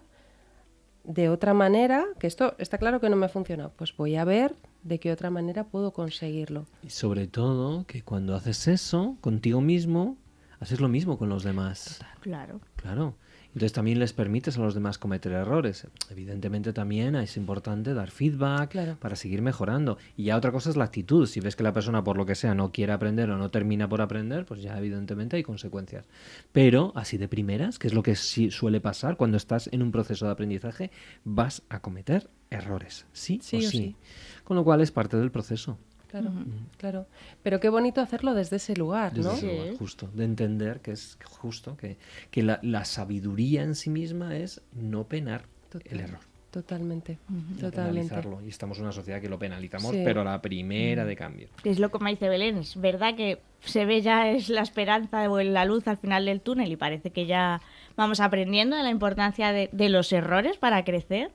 de 1.03 1.29
otra 1.29 1.53
manera? 1.53 2.05
Que 2.19 2.25
esto 2.25 2.55
está 2.57 2.79
claro 2.79 2.99
que 2.99 3.09
no 3.09 3.15
me 3.15 3.27
ha 3.27 3.29
funcionado. 3.29 3.71
Pues 3.75 3.95
voy 3.95 4.15
a 4.15 4.23
ver 4.23 4.55
de 4.83 4.99
qué 4.99 5.11
otra 5.11 5.29
manera 5.29 5.63
puedo 5.63 5.91
conseguirlo. 5.91 6.65
Y 6.81 6.89
sobre 6.89 7.27
todo 7.27 7.85
que 7.85 8.01
cuando 8.01 8.35
haces 8.35 8.67
eso 8.67 9.17
contigo 9.21 9.61
mismo, 9.61 10.17
haces 10.59 10.79
lo 10.79 10.87
mismo 10.87 11.19
con 11.19 11.29
los 11.29 11.43
demás. 11.43 11.99
Claro. 12.21 12.59
Claro. 12.75 13.15
Entonces 13.57 13.73
también 13.73 13.97
les 13.97 14.13
permites 14.13 14.55
a 14.55 14.61
los 14.61 14.75
demás 14.75 14.99
cometer 14.99 15.31
errores. 15.31 15.87
Evidentemente 16.11 16.73
también 16.73 17.15
es 17.15 17.37
importante 17.37 17.95
dar 17.95 18.11
feedback 18.11 18.97
para 18.97 19.15
seguir 19.15 19.41
mejorando. 19.41 19.97
Y 20.15 20.25
ya 20.25 20.37
otra 20.37 20.51
cosa 20.51 20.69
es 20.69 20.77
la 20.77 20.83
actitud. 20.83 21.25
Si 21.25 21.39
ves 21.39 21.55
que 21.55 21.63
la 21.63 21.73
persona 21.73 22.03
por 22.03 22.17
lo 22.17 22.27
que 22.27 22.35
sea 22.35 22.53
no 22.53 22.71
quiere 22.71 22.93
aprender 22.93 23.31
o 23.31 23.37
no 23.39 23.49
termina 23.49 23.89
por 23.89 23.99
aprender, 23.99 24.45
pues 24.45 24.61
ya 24.61 24.77
evidentemente 24.77 25.37
hay 25.37 25.43
consecuencias. 25.43 26.05
Pero 26.51 26.91
así 26.93 27.17
de 27.17 27.27
primeras, 27.27 27.79
que 27.79 27.87
es 27.87 27.95
lo 27.95 28.03
que 28.03 28.15
sí 28.15 28.51
suele 28.51 28.79
pasar 28.79 29.17
cuando 29.17 29.37
estás 29.37 29.69
en 29.73 29.81
un 29.81 29.91
proceso 29.91 30.27
de 30.27 30.33
aprendizaje, 30.33 30.91
vas 31.23 31.63
a 31.67 31.79
cometer 31.79 32.29
errores. 32.51 33.07
Sí, 33.11 33.39
sí 33.41 33.57
o 33.57 33.61
sí. 33.71 33.95
Con 34.43 34.55
lo 34.55 34.63
cual 34.63 34.81
es 34.81 34.91
parte 34.91 35.17
del 35.17 35.31
proceso 35.31 35.79
claro, 36.21 36.35
claro. 36.77 37.05
Pero 37.43 37.59
qué 37.59 37.69
bonito 37.69 38.01
hacerlo 38.01 38.33
desde 38.33 38.57
ese 38.57 38.75
lugar, 38.75 39.17
¿no? 39.17 39.31
Desde 39.31 39.47
ese 39.47 39.57
lugar, 39.57 39.77
justo. 39.77 40.09
De 40.13 40.25
entender 40.25 40.81
que 40.81 40.91
es 40.91 41.17
justo, 41.23 41.77
que, 41.77 41.97
que 42.31 42.43
la, 42.43 42.85
sabiduría 42.85 43.63
en 43.63 43.75
sí 43.75 43.89
misma 43.89 44.35
es 44.35 44.61
no 44.73 45.05
penar 45.05 45.45
el 45.85 45.99
error. 45.99 46.19
Totalmente, 46.51 47.19
totalmente. 47.59 48.15
Y 48.45 48.49
estamos 48.49 48.77
en 48.77 48.85
una 48.85 48.91
sociedad 48.91 49.21
que 49.21 49.29
lo 49.29 49.37
penalizamos, 49.37 49.91
pero 49.91 50.23
la 50.23 50.41
primera 50.41 51.05
de 51.05 51.15
cambio. 51.15 51.49
Es 51.63 51.77
lo 51.77 51.91
como 51.91 52.09
dice 52.09 52.29
Belén, 52.29 52.57
es 52.57 52.79
verdad 52.79 53.15
que 53.15 53.39
se 53.59 53.85
ve 53.85 54.01
ya 54.01 54.29
es 54.31 54.49
la 54.49 54.61
esperanza 54.61 55.29
o 55.29 55.41
la 55.41 55.65
luz 55.65 55.87
al 55.87 55.97
final 55.97 56.25
del 56.25 56.41
túnel 56.41 56.71
y 56.71 56.75
parece 56.75 57.11
que 57.11 57.25
ya 57.25 57.61
vamos 57.97 58.21
aprendiendo 58.21 58.77
de 58.77 58.83
la 58.83 58.91
importancia 58.91 59.51
de, 59.51 59.89
los 59.89 60.13
errores 60.13 60.57
para 60.57 60.85
crecer, 60.85 61.31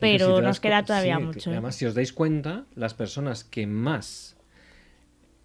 pero 0.00 0.40
nos 0.40 0.58
queda 0.58 0.84
todavía 0.84 1.18
mucho. 1.20 1.50
Además, 1.50 1.76
si 1.76 1.86
os 1.86 1.94
dais 1.94 2.12
cuenta, 2.12 2.64
las 2.74 2.94
personas 2.94 3.44
que 3.44 3.66
más 3.66 4.36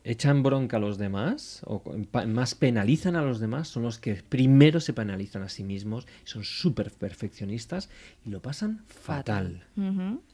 echan 0.03 0.43
bronca 0.43 0.77
a 0.77 0.79
los 0.79 0.97
demás 0.97 1.61
o 1.65 1.83
más 2.27 2.55
penalizan 2.55 3.15
a 3.15 3.23
los 3.23 3.39
demás 3.39 3.67
son 3.67 3.83
los 3.83 3.97
que 3.97 4.15
primero 4.15 4.79
se 4.79 4.93
penalizan 4.93 5.43
a 5.43 5.49
sí 5.49 5.63
mismos, 5.63 6.07
son 6.23 6.43
súper 6.43 6.91
perfeccionistas 6.91 7.89
y 8.25 8.29
lo 8.29 8.41
pasan 8.41 8.83
fatal. 8.87 9.65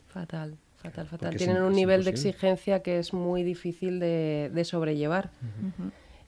Fatal. 0.07 0.57
Fatal, 0.75 1.05
fatal. 1.05 1.35
Tienen 1.35 1.61
un 1.61 1.73
nivel 1.73 2.03
de 2.03 2.09
exigencia 2.09 2.81
que 2.81 2.97
es 2.97 3.13
muy 3.13 3.43
difícil 3.43 3.99
de, 3.99 4.61
sobrellevar. 4.65 5.29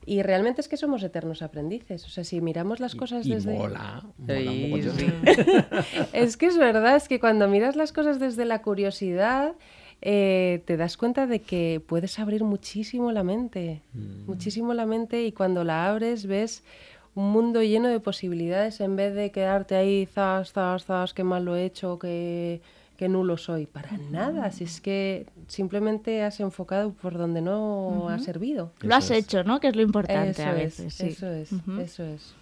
Y 0.05 0.21
realmente 0.21 0.61
es 0.61 0.67
que 0.67 0.77
somos 0.77 1.03
eternos 1.03 1.41
aprendices. 1.41 2.05
O 2.05 2.09
sea, 2.09 2.23
si 2.23 2.41
miramos 2.41 2.79
las 2.79 2.95
cosas 2.95 3.27
desde. 3.27 3.53
Mola, 3.57 4.03
es 6.13 6.37
que 6.37 6.45
es 6.47 6.57
verdad, 6.57 6.95
es 6.95 7.07
que 7.07 7.19
cuando 7.19 7.47
miras 7.47 7.75
las 7.75 7.93
cosas 7.93 8.19
desde 8.19 8.45
la 8.45 8.61
curiosidad, 8.61 9.53
eh, 10.01 10.61
te 10.65 10.75
das 10.75 10.97
cuenta 10.97 11.27
de 11.27 11.41
que 11.41 11.81
puedes 11.85 12.19
abrir 12.19 12.43
muchísimo 12.43 13.11
la 13.11 13.23
mente. 13.23 13.81
Mm. 13.93 14.25
Muchísimo 14.25 14.73
la 14.73 14.85
mente, 14.85 15.23
y 15.23 15.31
cuando 15.31 15.63
la 15.63 15.87
abres, 15.87 16.25
ves 16.25 16.63
un 17.15 17.31
mundo 17.31 17.61
lleno 17.61 17.87
de 17.87 17.99
posibilidades 17.99 18.81
en 18.81 18.95
vez 18.95 19.13
de 19.13 19.31
quedarte 19.31 19.75
ahí, 19.75 20.05
zas, 20.05 20.51
zas, 20.51 20.85
zas, 20.85 21.13
qué 21.13 21.23
mal 21.23 21.45
lo 21.45 21.55
he 21.55 21.65
hecho, 21.65 21.99
que 21.99 22.61
que 23.03 23.09
nulo 23.09 23.35
soy. 23.35 23.65
Para 23.65 23.97
nada, 23.97 24.49
si 24.51 24.63
es 24.63 24.79
que 24.79 25.25
simplemente 25.47 26.23
has 26.23 26.39
enfocado 26.39 26.93
por 26.93 27.17
donde 27.17 27.41
no 27.41 28.07
ha 28.07 28.17
servido. 28.19 28.71
Lo 28.79 28.95
has 28.95 29.11
hecho, 29.11 29.43
¿no? 29.43 29.59
Que 29.59 29.67
es 29.67 29.75
lo 29.75 29.81
importante 29.81 30.41
a 30.41 30.53
veces. 30.53 31.01
Eso 31.01 31.29
es, 31.29 31.51
eso 31.81 32.03
es. 32.05 32.33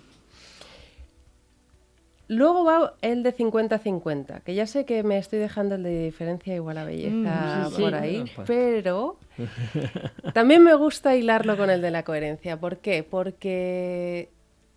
Luego 2.28 2.64
va 2.64 2.94
el 3.02 3.24
de 3.24 3.36
50-50, 3.36 4.44
que 4.44 4.54
ya 4.54 4.68
sé 4.68 4.86
que 4.86 5.02
me 5.02 5.18
estoy 5.18 5.40
dejando 5.40 5.76
el 5.76 5.84
de 5.84 6.06
diferencia 6.06 6.54
igual 6.54 6.78
a 6.78 6.86
belleza 6.86 7.70
mm, 7.70 7.82
por 7.82 7.96
ahí, 7.96 8.24
pues. 8.36 8.48
pero 8.48 9.18
también 10.34 10.64
me 10.64 10.76
gusta 10.76 11.16
hilarlo 11.16 11.58
con 11.58 11.72
el 11.72 11.82
de 11.82 11.90
la 11.90 12.04
coherencia. 12.04 12.58
¿Por 12.58 12.78
qué? 12.78 13.04
Porque 13.04 14.30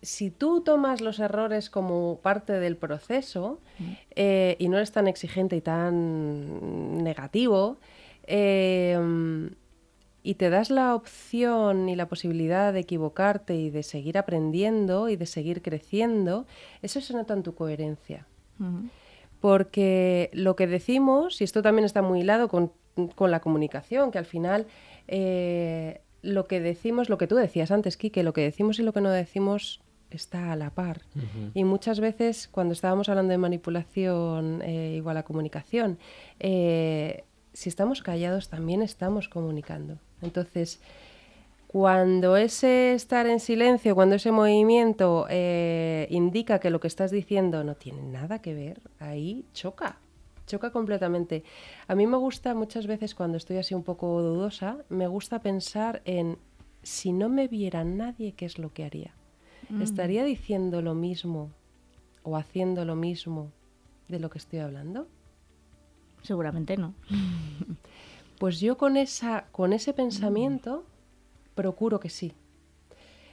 si 0.05 0.29
tú 0.31 0.61
tomas 0.61 1.01
los 1.01 1.19
errores 1.19 1.69
como 1.69 2.19
parte 2.21 2.53
del 2.53 2.77
proceso 2.77 3.59
mm. 3.79 3.91
eh, 4.15 4.55
y 4.59 4.69
no 4.69 4.77
eres 4.77 4.91
tan 4.91 5.07
exigente 5.07 5.55
y 5.55 5.61
tan 5.61 7.03
negativo, 7.03 7.77
eh, 8.27 8.97
y 10.25 10.33
te 10.35 10.49
das 10.49 10.71
la 10.71 10.95
opción 10.95 11.87
y 11.87 11.95
la 11.95 12.07
posibilidad 12.07 12.73
de 12.73 12.79
equivocarte 12.79 13.55
y 13.55 13.69
de 13.69 13.83
seguir 13.83 14.17
aprendiendo 14.17 15.07
y 15.07 15.17
de 15.17 15.27
seguir 15.27 15.61
creciendo, 15.61 16.47
eso 16.81 16.99
se 16.99 17.13
nota 17.13 17.35
en 17.35 17.43
tu 17.43 17.53
coherencia. 17.53 18.25
Porque 19.39 20.31
lo 20.33 20.55
que 20.55 20.65
decimos, 20.65 21.41
y 21.41 21.43
esto 21.43 21.61
también 21.61 21.85
está 21.85 22.01
muy 22.01 22.21
hilado 22.21 22.47
con, 22.47 22.71
la 23.19 23.39
comunicación, 23.39 24.09
que 24.09 24.17
al 24.17 24.25
final 24.25 24.65
eh, 25.07 26.01
lo 26.23 26.47
que 26.47 26.59
decimos, 26.59 27.07
lo 27.07 27.19
que 27.19 27.27
tú 27.27 27.35
decías 27.35 27.69
antes, 27.69 27.95
Quique, 27.95 28.23
lo 28.23 28.33
que 28.33 28.41
decimos 28.41 28.79
y 28.79 28.83
lo 28.83 28.93
que 28.93 29.01
no 29.01 29.11
decimos 29.11 29.81
está 30.15 30.51
a 30.51 30.55
la 30.55 30.69
par. 30.69 31.01
Y 31.53 31.63
muchas 31.63 31.99
veces 31.99 32.47
cuando 32.47 32.73
estábamos 32.73 33.09
hablando 33.09 33.31
de 33.31 33.37
manipulación 33.37 34.61
eh, 34.61 34.95
igual 34.97 35.17
a 35.17 35.23
comunicación, 35.23 35.97
eh, 36.39 37.23
si 37.53 37.69
estamos 37.69 38.01
callados 38.01 38.49
también 38.49 38.81
estamos 38.81 39.29
comunicando. 39.29 39.97
Entonces, 40.21 40.79
cuando 41.67 42.37
ese 42.37 42.93
estar 42.93 43.27
en 43.27 43.39
silencio, 43.39 43.95
cuando 43.95 44.15
ese 44.15 44.31
movimiento 44.31 45.27
eh, 45.29 46.07
indica 46.09 46.59
que 46.59 46.69
lo 46.69 46.79
que 46.79 46.87
estás 46.87 47.11
diciendo 47.11 47.63
no 47.63 47.75
tiene 47.75 48.01
nada 48.01 48.39
que 48.39 48.53
ver, 48.53 48.79
ahí 48.99 49.45
choca, 49.53 49.97
choca 50.47 50.71
completamente. 50.71 51.43
A 51.87 51.95
mí 51.95 52.07
me 52.07 52.17
gusta 52.17 52.53
muchas 52.53 52.87
veces 52.87 53.15
cuando 53.15 53.37
estoy 53.37 53.57
así 53.57 53.73
un 53.73 53.83
poco 53.83 54.21
dudosa, 54.21 54.77
me 54.89 55.07
gusta 55.07 55.39
pensar 55.39 56.01
en 56.05 56.37
si 56.81 57.11
no 57.11 57.29
me 57.29 57.47
viera 57.47 57.83
nadie, 57.83 58.33
¿qué 58.33 58.45
es 58.45 58.59
lo 58.59 58.71
que 58.71 58.85
haría? 58.85 59.13
Mm. 59.69 59.81
¿Estaría 59.81 60.23
diciendo 60.23 60.81
lo 60.81 60.93
mismo 60.93 61.51
o 62.23 62.37
haciendo 62.37 62.85
lo 62.85 62.95
mismo 62.95 63.51
de 64.07 64.19
lo 64.19 64.29
que 64.29 64.37
estoy 64.37 64.59
hablando? 64.59 65.07
Seguramente 66.21 66.77
no. 66.77 66.93
Pues 68.37 68.59
yo 68.59 68.77
con, 68.77 68.97
esa, 68.97 69.45
con 69.53 69.71
ese 69.71 69.93
pensamiento 69.93 70.83
procuro 71.55 72.01
que 72.01 72.09
sí. 72.09 72.33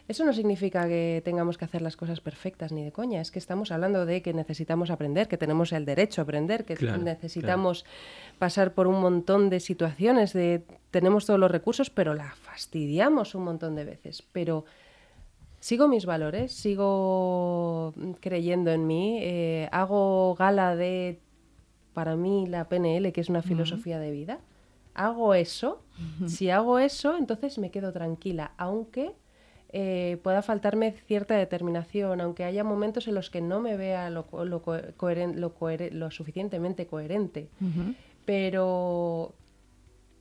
Eso 0.09 0.25
no 0.25 0.33
significa 0.33 0.87
que 0.89 1.23
tengamos 1.25 1.59
que 1.59 1.65
hacer 1.65 1.81
las 1.81 1.97
cosas 1.97 2.21
perfectas 2.21 2.73
ni 2.73 2.85
de 2.85 2.93
coña, 2.93 3.21
es 3.21 3.31
que 3.31 3.39
estamos 3.39 3.71
hablando 3.71 4.05
de 4.05 4.21
que 4.21 4.35
necesitamos 4.35 4.91
aprender, 4.91 5.29
que 5.29 5.39
tenemos 5.39 5.73
el 5.73 5.85
derecho 5.85 6.21
a 6.21 6.25
aprender, 6.25 6.65
que 6.65 6.75
necesitamos 6.99 7.85
pasar 8.39 8.75
por 8.75 8.89
un 8.89 9.01
montón 9.01 9.49
de 9.49 9.61
situaciones, 9.61 10.33
de 10.33 10.65
tenemos 10.91 11.25
todos 11.25 11.39
los 11.39 11.51
recursos, 11.51 11.89
pero 11.89 12.15
la 12.15 12.35
fastidiamos 12.35 13.35
un 13.35 13.45
montón 13.45 13.75
de 13.75 13.85
veces. 13.85 14.23
Pero 14.33 14.65
sigo 15.63 15.87
mis 15.87 16.07
valores, 16.07 16.53
sigo 16.53 17.95
creyendo 18.19 18.73
en 18.73 18.85
mí, 18.85 19.21
eh, 19.23 19.69
hago 19.71 20.35
gala 20.35 20.75
de, 20.75 21.21
para 21.95 22.17
mí, 22.17 22.49
la 22.49 22.69
PNL, 22.69 23.13
que 23.13 23.21
es 23.21 23.29
una 23.29 23.43
filosofía 23.43 24.01
de 24.01 24.11
vida. 24.11 24.41
Hago 24.93 25.35
eso, 25.35 25.81
si 26.27 26.51
hago 26.51 26.81
eso, 26.81 27.17
entonces 27.17 27.59
me 27.59 27.71
quedo 27.71 27.93
tranquila, 27.93 28.55
aunque 28.57 29.13
eh, 29.69 30.19
pueda 30.25 30.43
faltarme 30.43 30.97
cierta 31.07 31.37
determinación, 31.37 32.21
aunque 32.21 32.43
haya 32.43 32.65
momentos 32.65 33.07
en 33.07 33.15
los 33.15 33.31
que 33.31 33.41
no 33.41 33.61
me 33.61 33.77
vea 33.77 34.11
lo, 34.11 34.27
lo, 34.45 36.11
suficientemente 36.11 36.89
coherente. 36.89 37.49
Pero 38.25 39.33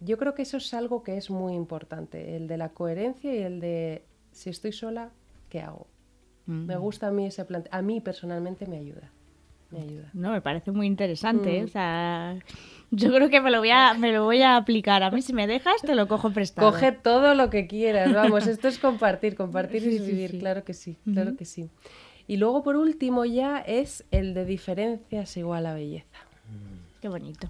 yo 0.01 0.19
creo 0.19 0.35
que 0.35 0.43
eso 0.43 0.57
es 0.57 0.71
algo 0.75 1.01
que 1.01 1.17
es 1.17 1.31
muy 1.31 1.55
importante, 1.55 2.35
el 2.35 2.47
de 2.47 2.57
la 2.57 2.69
coherencia 2.69 3.33
y 3.33 3.39
el 3.39 3.59
de 3.59 4.05
si 4.31 4.51
estoy 4.51 4.71
sola, 4.71 5.09
¿qué 5.51 5.59
hago? 5.59 5.85
Me 6.45 6.75
gusta 6.75 7.07
a 7.07 7.11
mí 7.11 7.27
ese 7.27 7.45
plan, 7.45 7.65
a 7.71 7.81
mí 7.81 8.01
personalmente 8.01 8.65
me 8.65 8.77
ayuda. 8.77 9.11
Me 9.69 9.79
ayuda. 9.79 10.09
No, 10.13 10.31
me 10.31 10.41
parece 10.41 10.71
muy 10.71 10.87
interesante. 10.87 11.57
¿eh? 11.57 11.61
Mm. 11.61 11.65
O 11.65 11.67
sea, 11.67 12.39
yo 12.89 13.13
creo 13.13 13.29
que 13.29 13.39
me 13.39 13.51
lo, 13.51 13.59
voy 13.59 13.69
a, 13.69 13.93
me 13.93 14.11
lo 14.11 14.25
voy 14.25 14.41
a 14.41 14.57
aplicar. 14.57 15.03
A 15.03 15.11
mí, 15.11 15.21
si 15.21 15.33
me 15.33 15.47
dejas, 15.47 15.81
te 15.81 15.95
lo 15.95 16.07
cojo 16.07 16.31
prestado. 16.31 16.69
Coge 16.69 16.91
todo 16.91 17.35
lo 17.35 17.49
que 17.49 17.67
quieras. 17.67 18.13
Vamos, 18.13 18.47
esto 18.47 18.67
es 18.67 18.79
compartir, 18.79 19.35
compartir 19.35 19.83
y 19.85 19.99
vivir. 19.99 20.39
Claro 20.39 20.65
que 20.65 20.73
sí, 20.73 20.97
claro 21.05 21.37
que 21.37 21.45
sí. 21.45 21.69
Y 22.27 22.37
luego, 22.37 22.63
por 22.63 22.75
último, 22.75 23.23
ya 23.23 23.59
es 23.59 24.03
el 24.11 24.33
de 24.33 24.43
diferencias 24.45 25.37
igual 25.37 25.65
a 25.67 25.73
belleza. 25.73 26.17
Qué 27.01 27.07
bonito. 27.07 27.47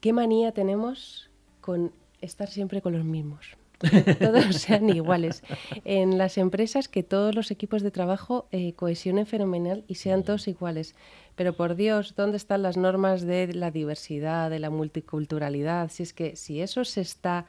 Qué 0.00 0.12
manía 0.12 0.52
tenemos 0.52 1.30
con 1.60 1.92
estar 2.20 2.48
siempre 2.48 2.82
con 2.82 2.92
los 2.92 3.04
mismos. 3.04 3.56
todos 4.20 4.56
sean 4.56 4.88
iguales. 4.90 5.42
En 5.84 6.18
las 6.18 6.38
empresas 6.38 6.88
que 6.88 7.02
todos 7.02 7.34
los 7.34 7.50
equipos 7.50 7.82
de 7.82 7.90
trabajo 7.90 8.46
eh, 8.52 8.72
cohesionen 8.74 9.26
fenomenal 9.26 9.84
y 9.88 9.96
sean 9.96 10.22
todos 10.22 10.48
iguales. 10.48 10.94
Pero 11.34 11.54
por 11.54 11.74
Dios, 11.74 12.14
¿dónde 12.16 12.36
están 12.36 12.62
las 12.62 12.76
normas 12.76 13.22
de 13.22 13.52
la 13.52 13.70
diversidad, 13.70 14.50
de 14.50 14.58
la 14.58 14.70
multiculturalidad? 14.70 15.90
Si 15.90 16.02
es 16.02 16.12
que 16.12 16.36
si 16.36 16.60
eso 16.60 16.84
se 16.84 17.00
está 17.00 17.46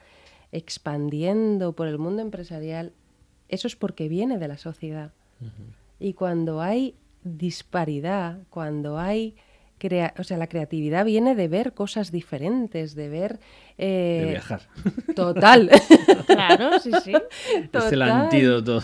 expandiendo 0.52 1.72
por 1.72 1.88
el 1.88 1.98
mundo 1.98 2.22
empresarial, 2.22 2.92
eso 3.48 3.66
es 3.66 3.76
porque 3.76 4.08
viene 4.08 4.38
de 4.38 4.48
la 4.48 4.58
sociedad. 4.58 5.12
Y 5.98 6.14
cuando 6.14 6.62
hay 6.62 6.94
disparidad, 7.22 8.38
cuando 8.50 8.98
hay 8.98 9.36
o 10.18 10.24
sea, 10.24 10.36
la 10.38 10.46
creatividad 10.48 11.04
viene 11.04 11.34
de 11.34 11.48
ver 11.48 11.72
cosas 11.72 12.10
diferentes, 12.10 12.94
de 12.94 13.08
ver... 13.08 13.40
Eh, 13.76 14.22
de 14.24 14.30
viajar. 14.30 14.62
Total. 15.14 15.70
claro, 16.26 16.78
sí, 16.80 16.90
sí. 17.02 17.12
Es 17.72 17.92
el 17.92 18.02
antídoto 18.02 18.80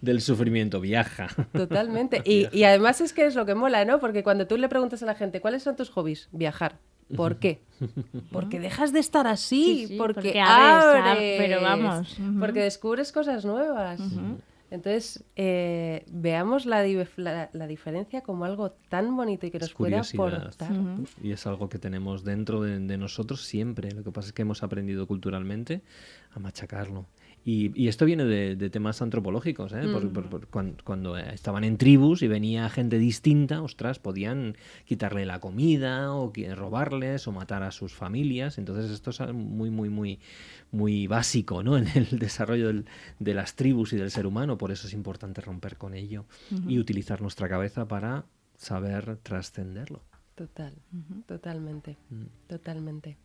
del, 0.00 0.20
sufrimiento, 0.20 0.80
viaja. 0.80 1.28
Totalmente. 1.52 2.22
Y, 2.34 2.64
además 2.64 3.00
es 3.00 3.12
que 3.12 3.26
es 3.26 3.34
lo 3.34 3.46
que 3.46 3.54
mola, 3.54 3.84
¿no? 3.84 4.00
Porque 4.00 4.22
cuando 4.22 4.46
tú 4.46 4.56
le 4.56 4.68
preguntas 4.68 5.02
a 5.02 5.06
la 5.06 5.14
gente, 5.14 5.40
¿cuáles 5.40 5.62
son 5.62 5.76
tus 5.76 5.90
hobbies? 5.90 6.28
Viajar. 6.32 6.78
¿Por 7.14 7.36
qué? 7.36 7.62
Porque 8.32 8.58
dejas 8.60 8.92
de 8.92 9.00
estar 9.00 9.26
así, 9.26 9.94
porque, 9.98 10.32
pero 11.38 11.60
vamos. 11.60 12.16
Porque 12.40 12.60
descubres 12.60 13.12
cosas 13.12 13.44
nuevas. 13.44 14.00
Entonces, 14.74 15.24
eh, 15.36 16.04
veamos 16.10 16.66
la, 16.66 16.82
la, 17.52 17.66
diferencia 17.68 18.22
como 18.22 18.44
algo 18.44 18.72
tan 18.72 19.16
bonito 19.16 19.46
y 19.46 19.52
que 19.52 19.60
nos 19.60 19.72
puede 19.72 19.96
aportar. 19.96 20.72
Y 21.22 21.30
es 21.30 21.46
algo 21.46 21.68
que 21.68 21.78
tenemos 21.78 22.24
dentro 22.24 22.60
de, 22.62 22.98
nosotros 22.98 23.44
siempre. 23.44 23.92
Lo 23.92 24.02
que 24.02 24.10
pasa 24.10 24.28
es 24.28 24.32
que 24.32 24.42
hemos 24.42 24.64
aprendido 24.64 25.06
culturalmente 25.06 25.82
a 26.32 26.40
machacarlo. 26.40 27.06
Y, 27.46 27.88
esto 27.88 28.06
viene 28.06 28.24
de, 28.24 28.70
temas 28.70 29.02
antropológicos, 29.02 29.72
¿eh? 29.74 29.84
cuando, 30.84 31.18
estaban 31.18 31.64
en 31.64 31.76
tribus 31.76 32.22
y 32.22 32.28
venía 32.28 32.70
gente 32.70 32.98
distinta, 32.98 33.60
ostras, 33.60 33.98
podían 33.98 34.56
quitarle 34.86 35.26
la 35.26 35.40
comida 35.40 36.14
o 36.14 36.32
robarles 36.54 37.28
o 37.28 37.32
matar 37.32 37.62
a 37.62 37.70
sus 37.70 37.92
familias. 37.92 38.56
Entonces 38.56 38.90
esto 38.90 39.10
es 39.10 39.20
muy, 39.34 39.68
muy, 39.68 39.90
muy, 39.90 40.20
muy 40.72 41.06
básico 41.06 41.62
¿no? 41.62 41.76
en 41.78 41.86
el 41.94 42.18
desarrollo 42.18 42.72
de 43.18 43.34
las 43.34 43.56
tribus 43.56 43.92
y 43.92 43.96
del 43.96 44.10
ser 44.10 44.26
humano. 44.26 44.56
Por 44.56 44.72
eso 44.72 44.86
es 44.86 44.94
importante 44.94 45.42
romper 45.42 45.76
con 45.76 45.92
ello 45.92 46.24
y 46.66 46.78
utilizar 46.78 47.20
nuestra 47.20 47.46
cabeza 47.46 47.86
para 47.86 48.24
saber 48.56 49.18
trascenderlo. 49.22 50.02
Total, 50.34 50.74
totalmente, 51.26 51.96
mm. 52.08 52.24
totalmente. 52.48 53.18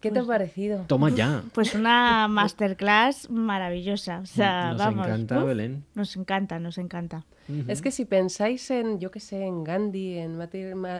¿Qué 0.00 0.10
te 0.12 0.20
ha 0.20 0.22
pues 0.22 0.28
parecido? 0.28 0.84
Toma 0.86 1.10
ya. 1.10 1.42
Pues 1.52 1.74
una 1.74 2.28
masterclass 2.30 3.28
maravillosa. 3.30 4.20
O 4.20 4.26
sea, 4.26 4.72
nos 4.74 4.92
encanta, 4.92 5.42
Belén. 5.42 5.84
Nos 5.94 6.16
encanta, 6.16 6.58
nos 6.60 6.78
encanta. 6.78 7.26
Es 7.66 7.80
que 7.80 7.90
si 7.90 8.04
pensáis 8.04 8.70
en, 8.70 9.00
yo 9.00 9.10
qué 9.10 9.20
sé, 9.20 9.42
en 9.44 9.64
Gandhi, 9.64 10.18
en 10.18 10.38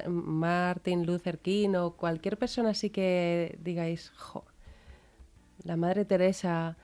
Martin 0.08 1.04
Luther 1.04 1.38
King 1.38 1.74
o 1.74 1.92
cualquier 1.92 2.38
persona 2.38 2.70
así 2.70 2.88
que 2.88 3.58
digáis, 3.62 4.12
jo, 4.16 4.44
la 5.64 5.76
Madre 5.76 6.06
Teresa, 6.06 6.78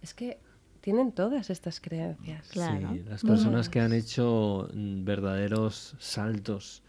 es 0.00 0.14
que 0.14 0.38
tienen 0.80 1.12
todas 1.12 1.50
estas 1.50 1.80
creencias. 1.80 2.46
Claro. 2.48 2.92
Sí, 2.92 3.02
las 3.08 3.22
personas 3.22 3.68
que 3.68 3.80
han 3.80 3.92
hecho 3.92 4.68
mm, 4.72 5.04
verdaderos 5.04 5.96
saltos 5.98 6.82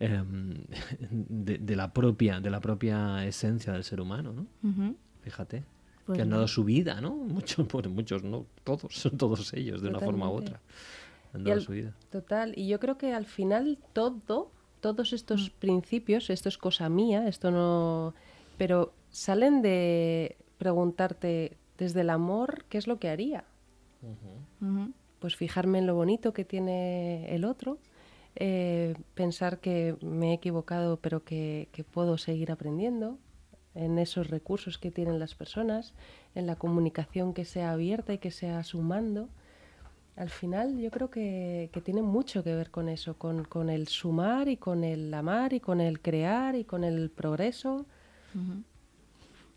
Em, 0.00 0.64
de, 1.10 1.76
la 1.76 1.92
propia, 1.92 2.40
de 2.40 2.50
la 2.50 2.60
propia 2.60 3.24
esencia 3.24 3.72
del 3.72 3.84
ser 3.84 4.00
humano, 4.00 4.32
¿no? 4.32 4.46
Fíjate. 5.22 5.64
Pues 6.04 6.16
que 6.16 6.22
han 6.22 6.30
dado 6.30 6.46
su 6.48 6.64
vida, 6.64 7.00
¿no? 7.00 7.14
Muchos, 7.14 7.66
muchos, 7.88 8.22
no 8.22 8.46
todos, 8.62 8.94
son 8.94 9.16
todos 9.18 9.52
ellos, 9.54 9.80
de 9.82 9.88
una 9.88 10.00
forma 10.00 10.28
u 10.28 10.34
otra. 10.34 10.60
Han 11.32 11.44
dado 11.44 11.60
su 11.60 11.72
vida. 11.72 11.94
Total. 12.10 12.52
Y 12.56 12.68
yo 12.68 12.78
creo 12.78 12.98
que 12.98 13.12
al 13.12 13.26
final 13.26 13.78
todo, 13.92 14.50
todos 14.80 15.12
estos 15.12 15.50
mm. 15.50 15.58
principios, 15.58 16.30
esto 16.30 16.48
es 16.48 16.58
cosa 16.58 16.88
mía, 16.88 17.26
esto 17.28 17.50
no. 17.50 18.14
Pero 18.58 18.92
salen 19.10 19.62
de 19.62 20.36
preguntarte 20.58 21.56
desde 21.78 22.02
el 22.02 22.10
amor, 22.10 22.64
¿qué 22.68 22.78
es 22.78 22.86
lo 22.86 22.98
que 22.98 23.08
haría? 23.08 23.44
pues 25.18 25.34
fijarme 25.36 25.78
en 25.78 25.86
lo 25.86 25.94
bonito 25.94 26.34
que 26.34 26.44
tiene 26.44 27.34
el 27.34 27.46
otro, 27.46 27.78
eh, 28.36 28.94
pensar 29.14 29.60
que 29.60 29.96
me 30.02 30.30
he 30.30 30.34
equivocado 30.34 30.98
pero 30.98 31.24
que, 31.24 31.68
puedo 31.92 32.18
seguir 32.18 32.50
aprendiendo, 32.50 33.18
en 33.74 33.98
esos 33.98 34.30
recursos 34.30 34.78
que 34.78 34.90
tienen 34.90 35.18
las 35.18 35.34
personas, 35.34 35.94
en 36.34 36.46
la 36.46 36.56
comunicación 36.56 37.34
que 37.34 37.44
sea 37.44 37.72
abierta 37.72 38.12
y 38.12 38.18
que 38.18 38.30
sea 38.30 38.62
sumando. 38.62 39.28
Al 40.16 40.30
final 40.30 40.78
yo 40.78 40.90
creo 40.92 41.10
que, 41.10 41.70
tiene 41.84 42.02
mucho 42.02 42.44
que 42.44 42.54
ver 42.54 42.70
con 42.70 42.88
eso, 42.88 43.14
con, 43.18 43.70
el 43.70 43.88
sumar 43.88 44.48
y 44.48 44.56
con 44.56 44.84
el 44.84 45.12
amar 45.12 45.52
y 45.52 45.60
con 45.60 45.80
el 45.80 46.00
crear 46.00 46.54
y 46.54 46.64
con 46.64 46.84
el 46.84 47.10
progreso. 47.10 47.86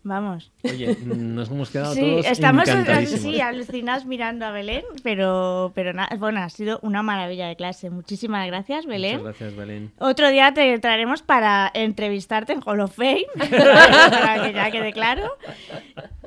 Vamos. 0.04 0.50
Oye, 0.62 0.96
nos 1.04 1.50
hemos 1.50 1.70
quedado 1.70 1.94
sí, 1.94 2.00
todos 2.00 2.26
estamos 2.26 2.64
sí, 3.06 3.40
alucinados 3.40 4.06
mirando 4.06 4.46
a 4.46 4.52
Belén, 4.52 4.84
pero, 5.02 5.72
pero 5.74 5.92
nada, 5.92 6.08
bueno, 6.16 6.40
ha 6.40 6.48
sido 6.48 6.78
una 6.82 7.02
maravilla 7.02 7.48
de 7.48 7.56
clase. 7.56 7.90
Muchísimas 7.90 8.46
gracias, 8.46 8.86
Belén. 8.86 9.18
Muchas 9.18 9.38
gracias, 9.38 9.56
Belén. 9.56 9.92
Otro 9.98 10.30
día 10.30 10.54
te 10.54 10.78
traeremos 10.78 11.22
para 11.22 11.70
entrevistarte 11.74 12.52
en 12.52 12.60
Hall 12.64 12.80
of 12.80 12.94
Fame, 12.94 13.26
para 13.38 14.42
que 14.42 14.52
ya 14.54 14.70
quede 14.70 14.92
claro. 14.92 15.36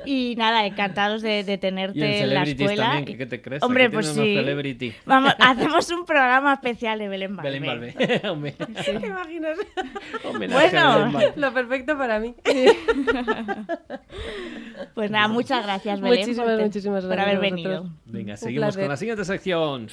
Y 0.06 0.36
nada, 0.38 0.66
encantados 0.66 1.22
de, 1.22 1.44
tenerte 1.58 2.22
en 2.22 2.34
la 2.34 2.44
escuela. 2.44 2.92
También, 2.94 3.18
¿qué, 3.18 3.26
te 3.26 3.42
crees? 3.42 3.64
Hombre, 3.64 3.90
pues 3.90 4.08
sí. 4.08 4.94
Vamos, 5.06 5.34
hacemos 5.40 5.90
un 5.92 6.06
programa 6.06 6.54
especial 6.54 7.00
de 7.00 7.08
Belén 7.08 7.36
Balbé. 7.36 7.60
Belén 7.60 7.68
Balbé. 7.68 8.52
¿Te 8.86 9.08
imaginas? 9.08 9.58
Bueno, 10.24 11.12
lo 11.36 11.54
perfecto 11.54 11.98
para 11.98 12.20
mí. 12.20 12.36
Pues 14.94 15.12
nada, 15.12 15.28
muchas 15.28 15.64
gracias, 15.64 16.02
Belén, 16.02 16.20
muchísimas, 16.20 16.50
por, 16.50 16.62
muchísimas 16.62 17.06
gracias 17.06 17.26
por 17.26 17.30
haber 17.30 17.40
venido. 17.40 17.90
Venga, 18.06 18.38
seguimos 18.38 18.78
con 18.78 18.88
la 18.88 18.98
siguiente 18.98 19.26
sección. 19.26 19.88